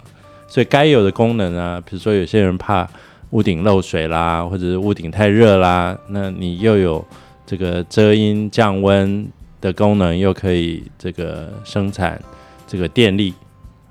[0.47, 2.89] 所以该有的功能啊，比如说有些人怕
[3.31, 7.05] 屋顶漏水啦，或者是屋顶太热啦，那你又有
[7.45, 9.29] 这个遮阴降温
[9.61, 12.19] 的功能，又可以这个生产
[12.67, 13.35] 这个电力，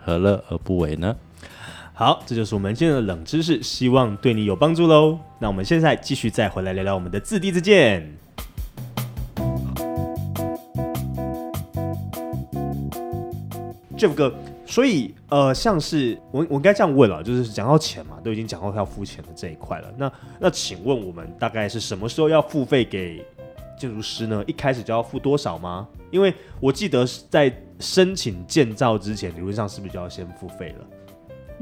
[0.08, 1.14] 何乐而不为呢？
[1.94, 5.20] 好，这就是我们今天的冷知识，希望对你有帮助喽。
[5.38, 8.10] 那我们现在继续再回来聊聊我们的自地自建。
[13.98, 14.34] Jeff 哥，
[14.66, 19.90] 所以呃，像是我我应该这样问了，就是讲到钱嘛，都已经讲到要付钱的这一块了。
[19.98, 23.26] 那那请问我们大概是什么时候要付费给
[23.78, 24.44] 建筑师呢？
[24.48, 25.88] 一开始就要付多少吗？
[26.12, 30.86] 因为我记得是在申请建造之前，理论上是不是就要先付费了？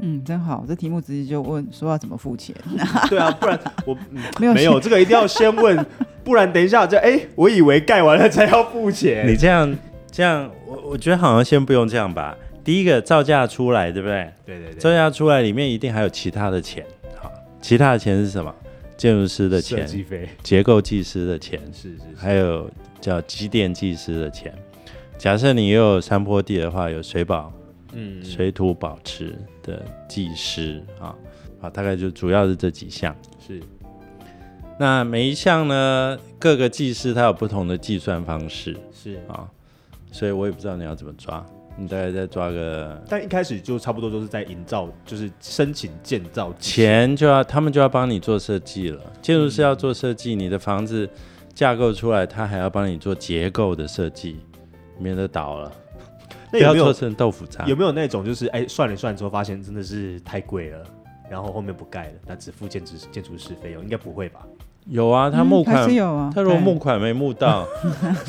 [0.00, 2.54] 嗯，真好，这题目直接就问说要怎么付钱，
[3.08, 5.86] 对啊，不然我、嗯 没有没有这个一定要先问，
[6.22, 9.26] 不然等一下就哎、我以为盖完了才要付钱。
[9.26, 9.74] 你这样
[10.10, 12.36] 这样，我我觉得好像先不用这样吧。
[12.62, 14.30] 第一个造价出来，对不对？
[14.44, 16.84] 对对造，价出来里面一定还有其他的钱，
[17.18, 17.30] 好，
[17.62, 18.54] 其他的钱是什么？
[18.96, 19.86] 建筑师的钱、
[20.42, 24.52] 结构技师的钱，是是是，还有叫机电技师的钱。
[25.18, 27.52] 假设你又有山坡地的话，有水保、
[27.92, 31.14] 嗯水土保持的技师啊，
[31.60, 33.14] 好，大概就主要是这几项。
[33.46, 33.60] 是。
[34.78, 39.48] 那每一项呢，各个技师他有不同的计算方式是，啊，
[40.12, 41.44] 所以我也不知道你要怎么抓，
[41.78, 49.00] 你大概再抓个但一开始就差不多都是在营造，就是申请建造前钱就要他们就要帮你做设计了。
[49.20, 51.08] 建筑师要做设计，你的房子
[51.54, 54.40] 架构出来，他还要帮你做结构的设计，
[54.98, 55.72] 免得倒了，
[56.50, 57.66] 那有没有要做成豆腐渣。
[57.66, 60.82] 有没有那种就是哎、算了算之后发现真的是太贵了，
[61.28, 64.46] 然后后面不盖了，那只付建筑建筑师费用，应该不会吧？
[64.88, 66.30] 有啊，他嗯募款还是，有啊。
[66.34, 67.66] 他如果募款没募到，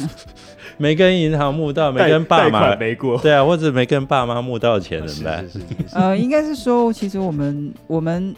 [0.78, 5.48] 没跟银行募到，没跟爸妈没过，对啊，或者没跟爸妈募到钱怎么办
[5.94, 8.36] 呃，应该是说，其实我们我们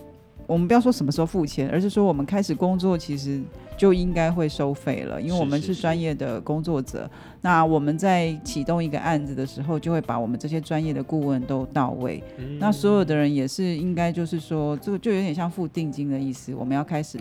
[0.47, 3.41] 我们不要说什么时候付钱，而是说我们开始工作，其实
[3.77, 7.09] 就应该会收费了，因为我们是专业的工作者。
[7.41, 12.21] 那我们在启动一个案子的时候，就会把我们这些专业的顾问都到位。
[12.37, 17.17] 嗯那所有的人也是应该就是说，这个就有点像付定金的意思，我们要开始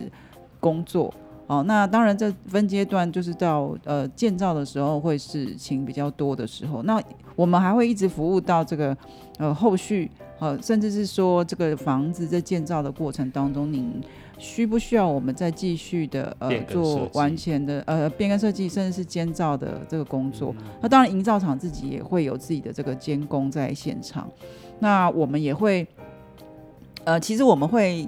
[0.60, 1.12] 工作。
[1.46, 7.02] 哦，那当然，这分阶段就是到呃建造的时候会事情比较多的时候，那
[7.34, 8.94] 我们还会一直服务到这个
[9.38, 13.98] 呃后续，呃甚至是说这个房子在建造的过程当中，您
[14.36, 20.54] 需不需要我们再继续的呃做完全的呃变更设计，甚至是监造的这个工作？
[20.58, 24.28] 嗯那当然，营造厂自己也会有自己的这个监工在现场。
[24.80, 25.86] 那我们也会，
[27.04, 28.06] 呃，其实我们会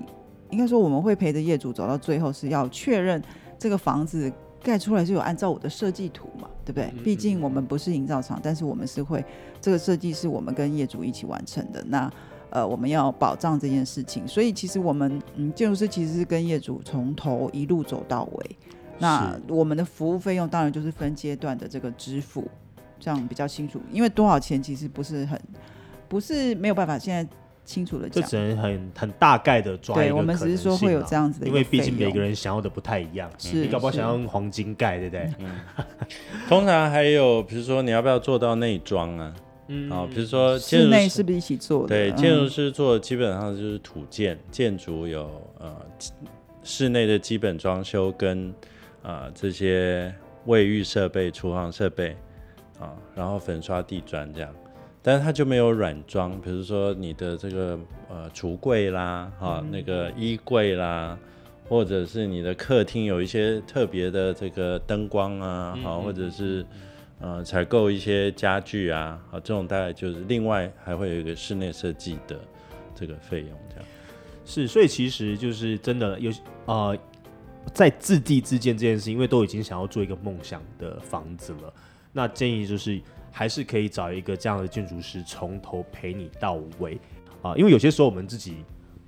[0.50, 3.22] 应该说我们会陪着业主走到最后，是要确认
[3.58, 4.32] 这个房子
[4.62, 6.90] 盖出来是有按照我的设计图嘛，对不对？
[6.96, 9.24] 嗯毕竟我们不是营造厂，但是我们是会
[9.60, 11.82] 这个设计是我们跟业主一起完成的。
[11.88, 12.12] 那
[12.50, 18.56] 呃，我们要保障这件事情，所以其实我们嗯，建筑师其实是跟业主从头一路走到尾。
[18.98, 22.46] 那我们的服务费用当然就是分阶段的这个支付，
[22.98, 23.80] 这样比较清楚。
[23.92, 25.40] 因为多少钱其实不是很，
[26.08, 27.26] 不是没有办法现在
[27.64, 28.22] 清楚的讲。
[28.22, 35.30] 就只能很很大概的抓一对，我们只是说会有这样，子的因为毕竟每个人想要的不太一样，是你搞不好想要用黄金盖，对不对？
[35.38, 35.60] 嗯
[36.48, 39.34] 通常还有，比如说你要不要做到内装啊？
[39.72, 41.88] 嗯啊，比如说建室筑师内是不是一起做的？
[41.88, 45.76] 对，嗯建筑师做的基本上就是土建，建筑有呃
[46.64, 48.52] 室内的基本装修跟
[49.02, 50.12] 呃这些
[50.46, 52.16] 卫浴设备、厨房设备
[52.80, 54.52] 啊，然后粉刷地砖这样，
[55.02, 61.18] 但是它就没有软装，比如说你的这个呃橱柜啦，哈、那个衣柜啦。
[61.68, 66.66] 或者是你的客厅有一些特别的这个灯光啊，好、或者是
[67.20, 72.36] 呃采购一些家具啊，好，这种大概就是另外还会有一个室内设计的
[72.92, 73.84] 这个费用，这样。
[74.44, 76.32] 是，所以其实就是真的有
[76.64, 76.98] 呃，
[77.72, 81.72] 在自地自建这件事，因为都已经想要做一个梦想的房子了，
[82.12, 86.98] 那建议就是还是可以找一个这样的建筑师从头陪你到尾
[87.42, 88.56] 啊、因为有些时候我们自己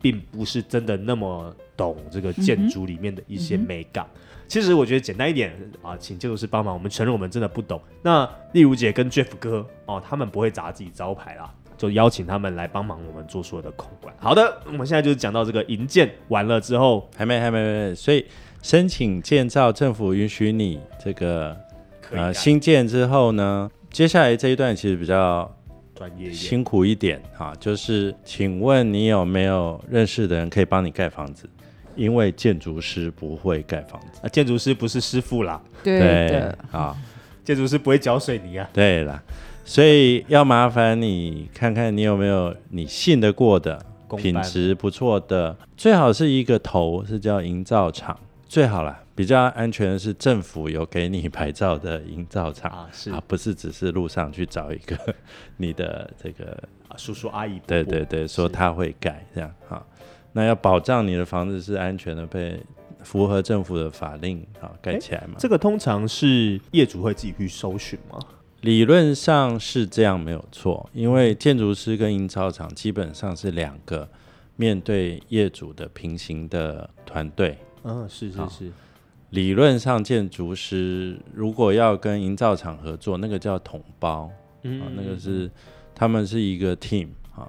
[0.00, 4.06] 并不是真的那么懂这个建筑里面的一些美感。
[4.48, 6.74] 其实我觉得简单一点啊，请建筑师帮忙。
[6.74, 7.80] 我们承认我们真的不懂。
[8.02, 14.14] 那例如姐跟 Jeff 哥哦，他们不会砸自己招牌啦，就邀请他们来帮忙我们做所有的控管。
[14.18, 17.94] 好的，我们现在就是讲到这个营建完了之后，还没，还没，没。
[17.94, 18.26] 所以
[18.62, 21.56] 申请建造，政府允许你这个
[22.10, 25.54] 呃新建之后呢，接下来这一段其实比较
[25.94, 26.34] 专业一点。
[26.34, 31.48] 辛苦一点哈，就是请问你有没有认识的人可以帮你盖房子？
[31.94, 34.20] 因为建筑师不会盖房子。
[34.22, 36.96] 啊，建筑师不是师傅啦，对的，好，
[37.44, 38.66] 建筑师不会搅水泥啊。
[38.72, 39.22] 对啦，
[39.62, 43.78] 所以要麻烦你看看你有没有你信得过的、
[44.16, 49.01] 品质不错的，最好是一个头是叫营造厂，最好啦。
[49.14, 54.96] 比较安全的是政府有给你牌照的营造厂啊是啊，不是只是路上去找一个
[55.58, 56.52] 你的这个，
[56.88, 59.84] 啊叔叔阿姨，伯伯对对对，说他会改这样哈。
[60.32, 62.58] 那要保障你的房子是安全的，被
[63.02, 65.34] 符合政府的法令啊盖起来嘛。
[65.38, 68.18] 这个通常是业主会自己去搜寻吗？
[68.62, 74.08] 理论上是这样没有错，因为建筑师跟营造厂基本上是两个
[74.56, 77.58] 面对业主的平行的团队。
[77.82, 78.70] 嗯，是是好是，
[79.32, 84.30] 理论上，建筑师如果要跟营造厂合作，那个叫统包
[84.62, 85.50] 嗯啊，那个是
[85.94, 87.48] 他们是一个 team 啊，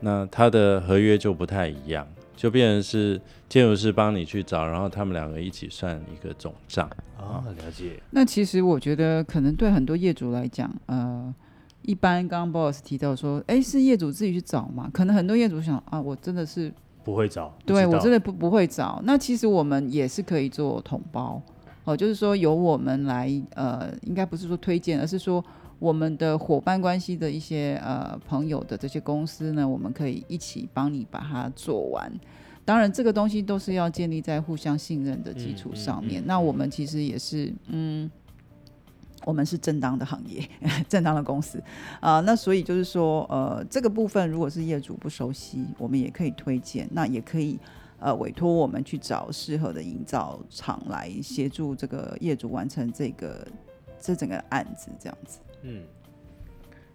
[0.00, 6.88] 那他的合约就不太一样，就变成是建筑师帮你去找，然后他们两个一起算一个总账。
[7.18, 8.00] 啊，了解。
[8.10, 11.34] 那其实我觉得，可能对很多业主来讲，呃，
[11.82, 14.88] 一般刚刚 boss 提到说，哎，是业主自己去找嘛？
[14.92, 16.72] 可能很多业主想啊，我真的是
[17.06, 19.00] 不会找，对我真的不不会找。
[19.04, 21.40] 那其实我们也是可以做统包
[21.84, 25.42] 哦，就是说由我们来，呃，应该不是说推荐，而是说
[25.78, 32.12] 我们的伙伴关系的一些呃朋友的这些公司呢，我们可以一起帮你把它做完。
[32.64, 36.20] 当然，这个东西都是要建立在互相信任的基础上面。
[36.20, 38.10] 嗯嗯嗯那我们其实也是，嗯，
[39.26, 40.48] 我们是正当的行业，
[40.88, 41.60] 正当的公司
[41.98, 47.58] 啊、那所以就是说，呃，这个部分如果是业主不熟悉，我们也可以推荐，那也可以
[47.98, 53.44] 呃委托我们去找适合的营造厂来协助这个业主完成这个
[53.98, 55.40] 这整个案子，这样子。
[55.62, 55.82] 嗯，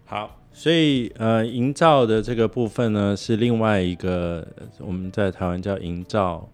[0.06, 6.48] 好，所以呃，营造的这个部分呢，是另外一个我们在台湾叫营造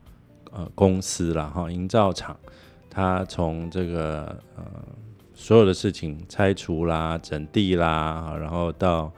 [0.51, 2.37] 呃公司了哈，营造厂，
[2.91, 4.65] 它从这个呃
[5.41, 9.11] 所有的事情拆除啦、整地啦，然后到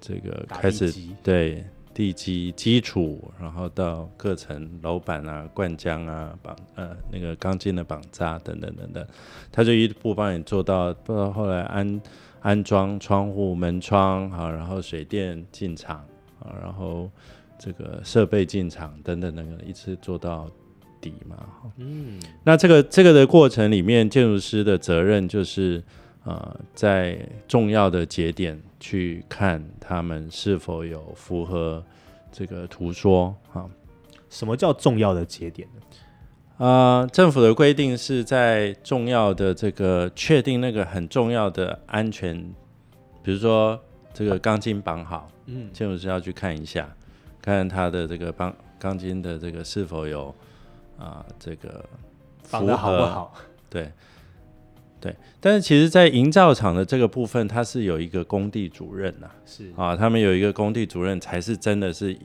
[0.00, 9.04] 这个开始对地基基础，然后到各层楼板啊、灌浆啊、绑呃那个钢筋的绑扎等等等等，
[9.50, 12.00] 他就一步帮你做到，到后来安
[12.40, 15.96] 安装窗户、门窗好，然后水电进场
[16.38, 17.10] 啊，然后
[17.58, 20.48] 这个设备进场等等等等，一次做到。
[21.04, 21.36] 底嘛，
[21.76, 25.82] 嗯，那这个这个的过程里面，建筑师的责任就是
[26.24, 31.84] 呃，在重要的节点去看他们是否有符合
[32.32, 33.68] 这个图说啊。
[34.30, 36.66] 什么叫重要的节点呢？
[36.66, 42.34] 啊，政府的规定是在重要的这个确定那个很重要的安全，
[43.22, 43.78] 比如说
[44.14, 46.88] 这个钢筋绑好，嗯，建筑师要去看一下，
[47.42, 50.34] 看他的这个绑钢筋的这个是否有。
[50.98, 51.84] 啊，这个
[52.42, 53.34] 放的好不好？
[53.68, 53.90] 对，
[55.00, 55.14] 对。
[55.40, 62.16] 但是其实，在营造厂的这个部分，它是有一个工地主任呐，是啊，他们有一个工地主任，才是真的是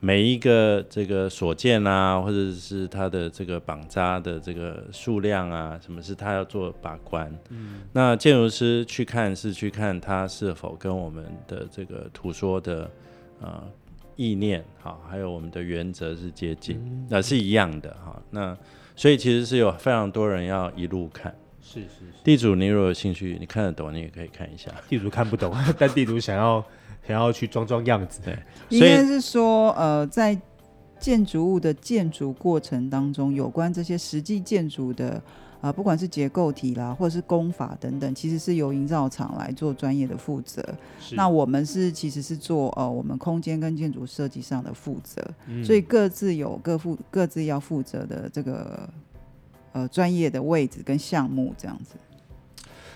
[0.00, 7.32] 每一个这个所见啊，或者是他的这个绑扎的这个数量啊，什么是他要做把关。
[7.50, 12.90] 嗯，那建筑师去看是去看他是否跟我们的这个图说的
[13.40, 13.64] 啊。
[14.18, 18.20] 意念好，还有我们的原则是接近，那是一样的哈。
[18.30, 18.54] 那
[18.96, 21.32] 所以其实是有非常多人要一路看。
[21.62, 21.88] 是是。
[22.24, 24.70] 地主，你如果有兴趣，你看得懂，你也可以看一下。
[24.88, 26.62] 地主看不懂， 但地主想要
[27.06, 28.20] 想要去装装样子。
[28.24, 28.36] 对，
[28.70, 30.36] 应该是说呃，在
[30.98, 35.22] 建筑物的建筑过程当中，有关这些实际建筑的。
[35.60, 40.64] 啊，不管是结构体啦，或者是工法等等，其实是由营造厂来做专业的负责。
[41.12, 45.20] 那我们是其实是做呃，我们空间跟建筑设计上的负责，
[45.64, 48.88] 所以各自有各负各自要负责的这个
[49.72, 51.96] 呃专业的位置跟项目这样子。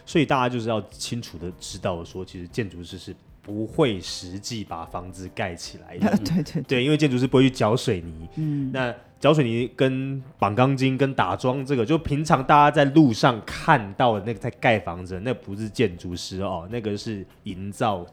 [0.06, 6.16] 所以大家就是要清楚的知道说，其实建筑师是不会实际把房子盖起来的。
[6.24, 8.28] 对对对，因为建筑师不会去搅水泥。
[8.36, 8.94] 嗯，那。
[9.22, 18.04] 搅水泥跟绑钢筋跟打桩，这个就平常大家在路上看到的那个在盖房子，那不是建筑师哦，那个是营造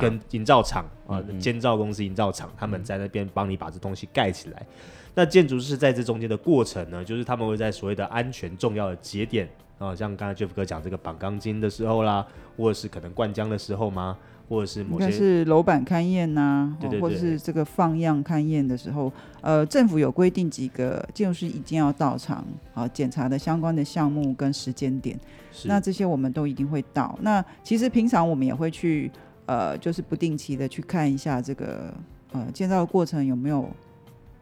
[0.00, 4.66] 跟营造厂啊，建造公司、营造厂，他们在那边帮你把这东西盖起来。
[5.14, 9.48] 那建筑师在这中间的过程呢，就是他们会在所谓的安全重要的节点
[9.78, 14.18] 啊，像刚才 Jeff 哥讲这个绑钢筋的时候啦，或者是可能灌浆的时候吗？
[14.48, 25.18] 或者是某些是楼板勘验呐，或者是这个放样勘验的时候，呃，政府有规定几个建筑师一定要到场啊，检查的相关的项目跟时间点，
[25.64, 27.18] 那这些我们都一定会到。
[27.22, 29.10] 那其实平常我们也会去，
[29.46, 31.92] 呃，就是不定期的去看一下这个
[32.30, 33.68] 呃建造的过程有没有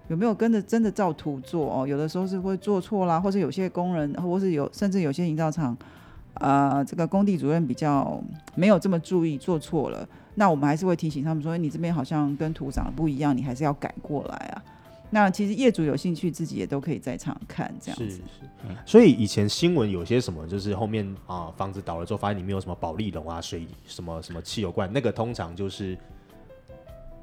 [0.08, 5.74] 有没有跟着真的照图做哦，有的时候是会做错啦，或者有些工人，或是有甚至有些营造厂。
[6.34, 8.22] 呃，这个工地主任比较
[8.54, 14.62] 没有这么注意，做错了，那我们还是会提醒他们说，你这边好像跟图长得不一样，你还是要改过来啊。
[15.10, 18.04] 那其实业主有兴趣，自己也都可以在场看这样子。
[18.04, 18.22] 是是。
[18.84, 25.96] 所以以前新闻有些什么，就是后面啊房子倒了之后，发现里面有什么保利龙啊、水什么什么汽油罐，那个通常就是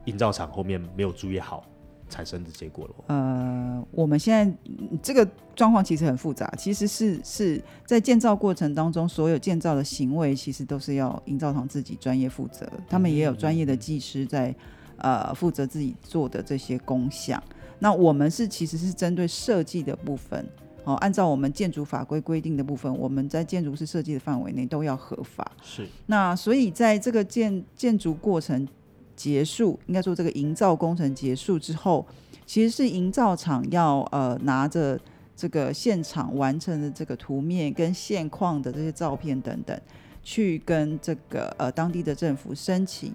[0.05, 1.66] 营造厂后面没有注意好。
[2.12, 2.93] 产生的结果了。
[3.07, 4.53] 呃，我们现在
[5.01, 14.53] 这个状况其实很复杂，其实是是在建造过程当中，所有建造的行为其实都是要营造厂自己专业负责，他们也有专业的技师在
[14.97, 17.41] 呃负责自己做的这些工项。
[17.80, 20.45] 那我们是其实是针对设计的部分，
[20.84, 25.49] 哦，按照我们建筑法规规定的部分，我们在建筑师设计的范围内都要合法。
[25.64, 25.88] 是。
[26.05, 28.68] 那所以在这个建建筑过程。
[29.16, 32.05] 结束，应该说这个营造工程结束之后，
[32.45, 34.99] 其实是营造厂要呃拿着
[35.36, 39.80] 这个现场完成的这个图面跟现况的这些照片等等，
[40.24, 43.14] 去跟这个呃当地的政府申请，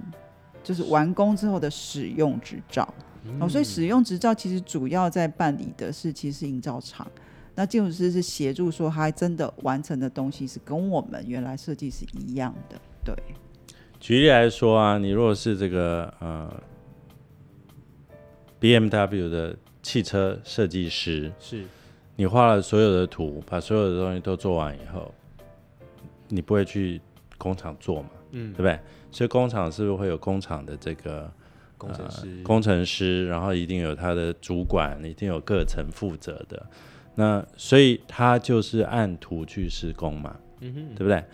[0.64, 2.88] 就是完工之后的使用执照。
[3.40, 7.10] 哦，所以使用执照其实主要在办理的是其实是营造厂，
[7.56, 13.14] 那建筑师是协助说他真的完成的东西是跟我们原来设计是一样的，对。
[13.98, 16.52] 举例来说啊，你如果是这个呃
[18.60, 21.64] ，B M W 的汽车设计师，是
[22.14, 25.12] 你画了所有的图，把所有的东西都做完以后，
[26.28, 27.00] 你不会去
[27.36, 28.10] 工厂做嘛？
[28.32, 28.78] 嗯，对不对？
[29.10, 31.30] 所以工厂是不是会有工厂的这个
[31.76, 32.42] 工程师？
[32.42, 36.64] 工程师，然后一定有他的主管，一定有各层负责的。
[37.14, 41.24] 那所以他就是按图去施工嘛，嗯哼，对不对？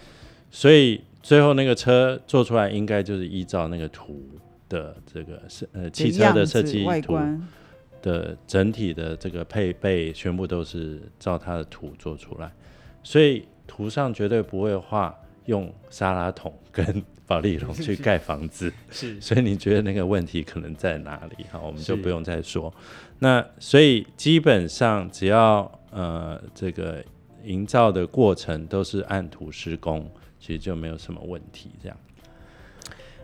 [0.51, 1.03] 所以。
[1.23, 4.29] 最后那个车做出来，应该就是依照那个图
[4.69, 7.19] 的这个设呃汽车的设计图
[8.03, 12.53] 的整体的这个配备全部都是照它的图做出来，
[13.03, 21.47] 所以图上绝对不会画用沙拉桶跟保利龙去盖房子， 是所以你觉得那个问题可能在哪里？
[21.53, 22.75] 好，我们就不用再说。
[23.21, 27.03] 那所以基本上只要呃这个
[27.45, 30.11] 营造的过程都是按图施工，
[30.43, 31.71] 其实就没有什么问题。
[31.81, 31.97] 这样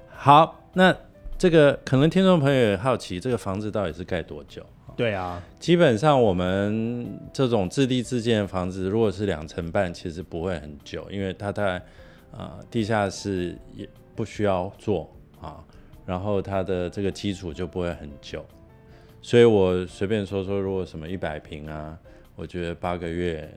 [0.09, 0.97] 好，那
[1.37, 4.65] 这个可能听众朋友也好奇，这个房子到底是盖多久？
[4.97, 11.83] 对啊，基本上我们这种自立自建的房子，如果是两层半，其实不会很久，因为它在
[12.33, 15.65] 啊地下室也不需要做啊，
[16.05, 18.45] 然后它的这个基础就不会很久，
[19.23, 21.97] 所以我随便说说，如果什么一百平啊，
[22.35, 23.49] 我觉得八个月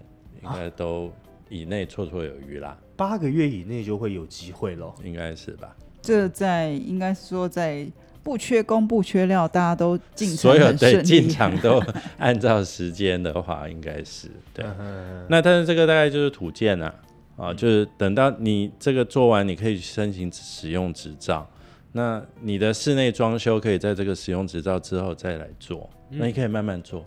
[0.43, 1.11] 应该都
[1.51, 4.95] 以内绰绰有余啦，八个月以内就会有机会咯。
[5.03, 5.75] 应该是吧？
[6.01, 7.85] 这在应该说在
[8.23, 10.71] 不缺工不缺料，大家都进场所有
[11.03, 11.83] 进场都
[12.17, 14.65] 按照时间的话，应该是对。
[14.79, 16.95] 嗯那但是这个大概就是土建啊，
[17.35, 21.45] 啊，就是等到你这个做完，你可以申请使用执照。
[21.91, 27.03] 那你的室内装修可以在这个使用执照之后再来做，那你可以慢慢做。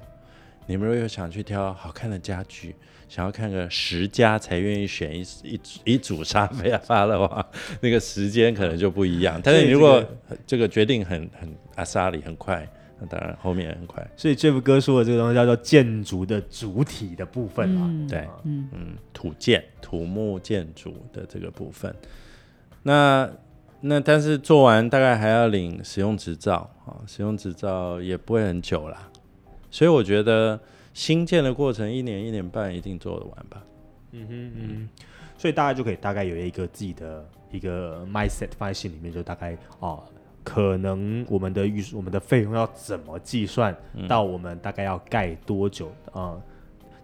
[0.66, 2.74] 你们如果有想去挑好看的家具，
[3.08, 6.46] 想要看个十家才愿意选一一组一组沙
[6.82, 7.46] 发的话，
[7.80, 9.40] 那个时间可能就不一样。
[9.42, 10.04] 但是你如果
[10.46, 14.04] 这个决定很很阿萨里很快，那当然后面也很快。
[14.16, 17.82] 所以 Jeff 哥说的这个东西叫做建筑的主体的部分啊。
[17.84, 21.94] 嗯对，嗯嗯，土建、土木建筑的这个部分。
[22.82, 23.30] 那
[23.80, 29.10] 那但是做完大概还要领使用执照啊，使用执照也不会很久啦，
[29.70, 30.58] 所以我觉得
[30.94, 33.62] 新建的过程一年一年半一定做得完吧。
[34.12, 34.88] 嗯哼嗯，
[35.36, 40.02] 所以大家就可以大概有一个自己的一个 mindset 放在心里面，就大概哦，
[40.44, 43.76] 可能我们的预我们的费用要怎么计算，
[44.06, 46.40] 到我们大概要盖多久啊、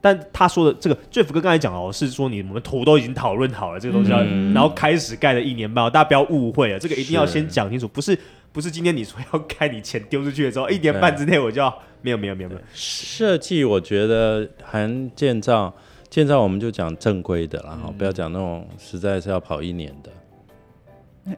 [0.00, 4.54] 但他说的这个 Jeff 哥刚才讲哦，是说你我们图都已经讨论好了这个东西要，嗯。
[4.54, 8.16] 然后开始盖了一年半哦，大家不要误会啊，这个一定要先讲清楚，不是
[8.52, 15.72] 不是今天你说要盖，你钱丢出去的时候，一年半之内我就要没有没有没有没有，设计我觉得含建造，
[16.08, 20.10] 建造我们就讲正规的啦，哈、不要讲那种实在是要跑一年的。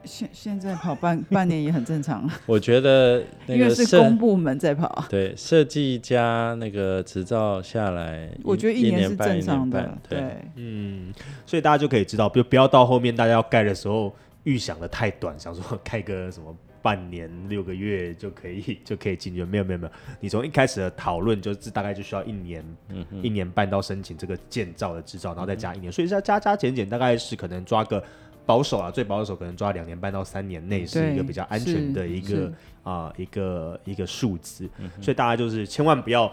[0.05, 5.05] 现现在跑半 半年也很正常，我觉得那因为是公部门在跑。
[5.09, 10.19] 对设计加那个执照下来，我觉得一年是半正常的对。
[10.19, 11.13] 对，嗯，
[11.45, 14.11] 所以大家就可以知道，不不要到后面大家要盖的时候
[14.45, 28.03] 预想的太短，想说盖个什么半年六个月就可以 就可以进去，没有没有没有，你从一开始的讨论就是大概就需要一年、嗯一年半到申请这个建造的执照，然后再加一年，所以要加加减减，大概是可能抓个。
[28.45, 32.53] 保守啊，最保守可能抓两年半到三年内是一个比较安全的一个是。
[32.83, 36.29] 啊、一个一个数字，嗯所以大家就是千万不要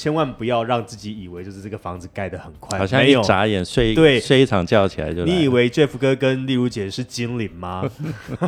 [0.00, 7.84] 千万不要让自己以为就是这个房子盖得很快，好像一眨眼睡对睡一场觉起来就你以为 Jeff 哥跟丽如姐是精灵吗？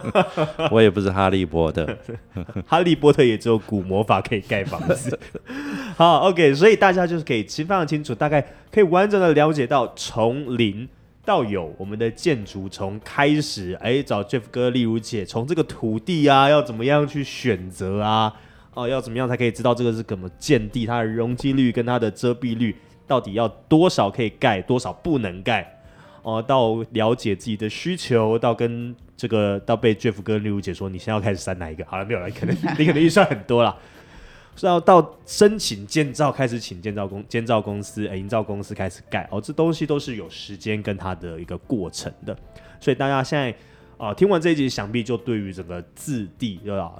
[0.72, 1.86] 我也不是哈利波特，
[2.66, 5.18] 哈利波特也只有古魔法可以盖房子。
[5.94, 8.40] 好，OK，所以大家就是可以非常清楚，大概
[8.70, 10.88] 可以完整的了解到从零
[11.22, 18.32] 到有我们的建筑从开始，哎，找 Jeff 哥、例如姐，从这个土地啊，要怎么样去选择啊？
[18.74, 22.74] 哦，要怎么样才可以知道这个是怎么建地，它的容积率跟它的遮蔽率
[23.06, 25.80] 到底要多少可以盖，多少不能盖？
[26.22, 31.84] 哦，到了解自己的需求，到跟这个到被 Jeff 跟例如姐说，你现在要开始删哪一个？
[31.84, 33.76] 好了，没有了，可能你可能预算很多了。
[34.54, 42.36] 是要到申请建造，开始请建造公建造公司、营造公司开始盖哦，这东西都是有时间跟它的一个过程的。
[42.78, 43.54] 所以大家现在
[43.96, 46.92] 啊、听完这一集，想必就对于整个自地对吧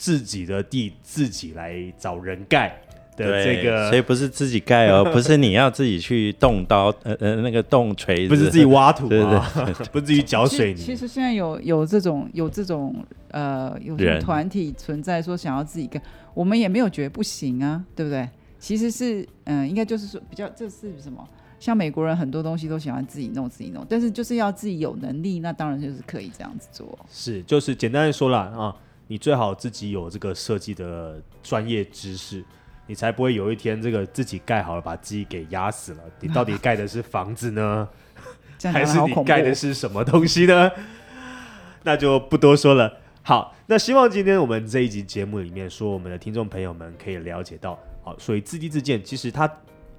[0.00, 2.74] 自己的地自己来找人盖
[3.18, 9.06] 的对，这个所以不是自己盖哦， 不是你要自己去动刀，呃呃，那个动锤子，不是自己挖土
[9.92, 10.80] 不是自己搅水泥。
[10.80, 16.00] 其实其实现在有有这种有这种呃有这种团体存在，说想要自己盖，
[16.32, 18.26] 我们也没有觉得不行啊，对不对？
[18.58, 21.22] 其实是嗯、应该就是说比较这是什么？
[21.58, 26.98] 像美国人很多东西都喜欢自己弄自己弄，但是就是要自己有能力，那当然就是可以这样子做。
[27.10, 28.74] 是，就是简单的说了啊，
[29.10, 32.44] 你最好自己有这个设计的专业知识，
[32.86, 36.02] 你才不会有一天这个自己盖好了，把自己给压死了。
[36.20, 37.88] 你到底盖的是房子呢，
[38.72, 40.70] 还是你盖的是什么东西呢？
[41.82, 43.00] 那就不多说了。
[43.22, 49.52] 好，那希望今天我们这一集节目里面，说我们的听众朋友们可以了解到，好，所以自地自建，其实它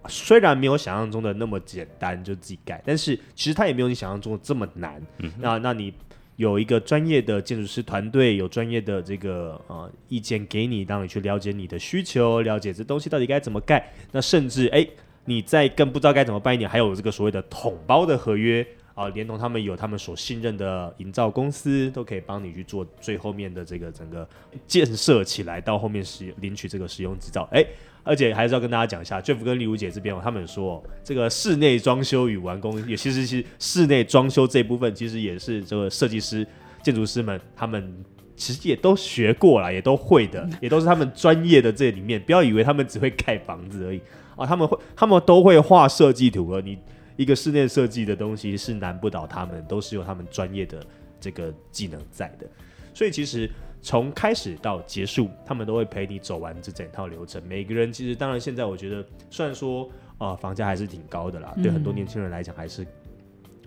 [0.07, 5.01] 虽然没有想象中的那么简单，就自己盖，但是其实它也没有你想象中的这么难。
[5.37, 5.93] 那那你
[6.37, 13.93] 有一个专业的建筑师团队，有专业的这个呃意见给你，让你去了解你的需求，了解这东西到底该怎么盖。
[14.11, 14.87] 那甚至哎，
[15.25, 18.65] 你在更不知道该怎么办一点，还有这个所谓的统包的合约
[18.95, 24.27] 啊，连同他们有他们所信任的营造公司，都可以帮你去做最后面的这个整个
[24.65, 27.47] 建设起来，到后面使领取这个使用执照。
[27.51, 27.65] 哎。
[28.03, 36.45] 而且还是要跟大家讲一下，Jeff 跟丽如姐这边哦，他们说这个室内装修与完工，也其实是室内装修这部分，其实也是这个设计师、
[36.81, 37.93] 建筑师们他们
[38.35, 42.19] 其实也都学过了，也都会的，也都是他们专业的这里面。
[42.19, 44.01] 不要以为他们只会盖房子而已
[44.35, 46.49] 啊，他们会，他们都会画设计图。
[46.53, 46.77] 而你
[47.17, 50.83] 一个室内设计的东西是难不倒他们，都是有他们专业的
[51.19, 52.47] 这个技能在的。
[52.93, 53.49] 所以其实。
[53.81, 57.41] 从开始到结束，他们都会陪你走完这整套流程。
[57.47, 62.85] 每个人其实，当然现在我觉得，虽然说啊，房价还是挺高的啦，对很多年轻人来讲，还是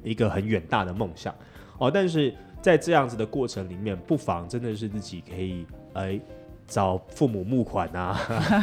[0.02, 1.34] 一个很远大的梦想
[1.78, 1.90] 哦。
[1.90, 6.20] 但是在这样子的过程里面，不妨真的是自己可以哎
[6.66, 8.18] 找父母募款啊，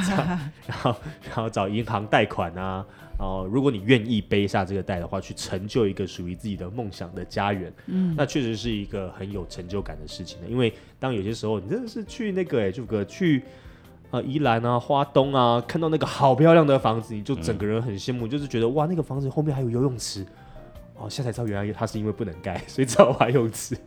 [0.66, 2.86] 然后然后找银行贷款啊。
[3.22, 10.48] 哦，如果你愿意背下这个袋的话，去成就一个属于自己的梦想的家园，嗯，那确实是一个很有成就感的事情的。
[10.48, 13.44] 因为当有些时候你真的是去那个哎，就个去
[14.10, 20.26] 啊宜兰啊、花东啊，看到那个好漂亮的房子，你就整个人很羡慕，就是觉得哇，那个房子后面还有游泳池，
[20.98, 23.78] 哦，现在才知道原来它是因为不能盖，所以只好玩游泳池。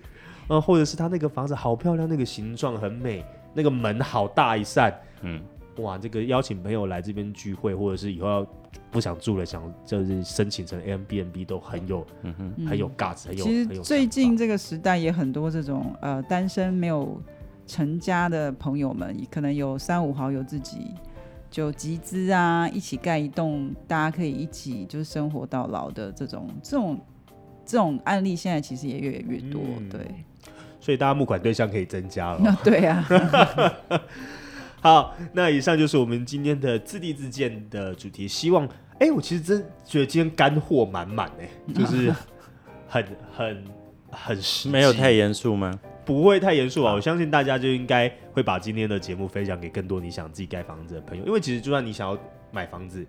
[0.46, 5.42] 嗯，或者是他那个房子好漂亮，那个形状很美，那个门好大一扇，嗯。
[5.78, 8.46] 哇，这个邀请朋友来这边聚会，或者是以后要
[8.90, 13.44] 不想住了，想就是申请成 M B N B 都很有，嗯哼，很有 gas，很有。
[13.44, 17.20] 其实最近这个时代也很多这种呃单身没有
[17.66, 20.92] 成家的朋友们，可能有三五好友自己
[21.50, 27.00] 就集资啊，一起盖一栋，大家可以一起就是生活到老的这种这种
[27.64, 29.60] 这种案例，现在其实也越来越多，
[29.90, 30.00] 对。
[30.80, 32.56] 所以大家募款对象可以增加了。
[32.62, 33.04] 对啊。
[34.84, 38.28] 好，那以上就是我们今天的自地自建的主题。
[38.28, 38.68] 希望，
[39.00, 42.12] 哎，我其实真觉得今天干货满满哎，就是
[42.86, 43.02] 很
[43.34, 43.64] 很
[44.10, 45.72] 很实，没有太严肃吗？
[46.04, 51.24] 不会太严肃啊，我相信大家就应该会把今天的节目分享给更多你想自己盖房子的朋友。
[51.24, 52.18] 因为其实就算你想要
[52.52, 53.06] 买房子，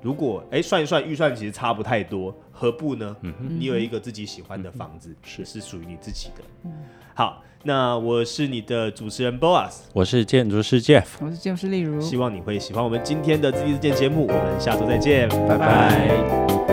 [0.00, 3.16] 如果哎算一算预算其实差不太多，何不呢？
[3.20, 6.68] 嗯哼，你有一个自己喜欢的房子，是是属于你自己的。
[7.14, 7.44] 好。
[7.64, 16.71] 那我是你的主持人 Boas，我是建筑师 Jeff，我是建筑师例如，希望你会喜欢我们今天的自立自建节目，我们下周再见，拜拜。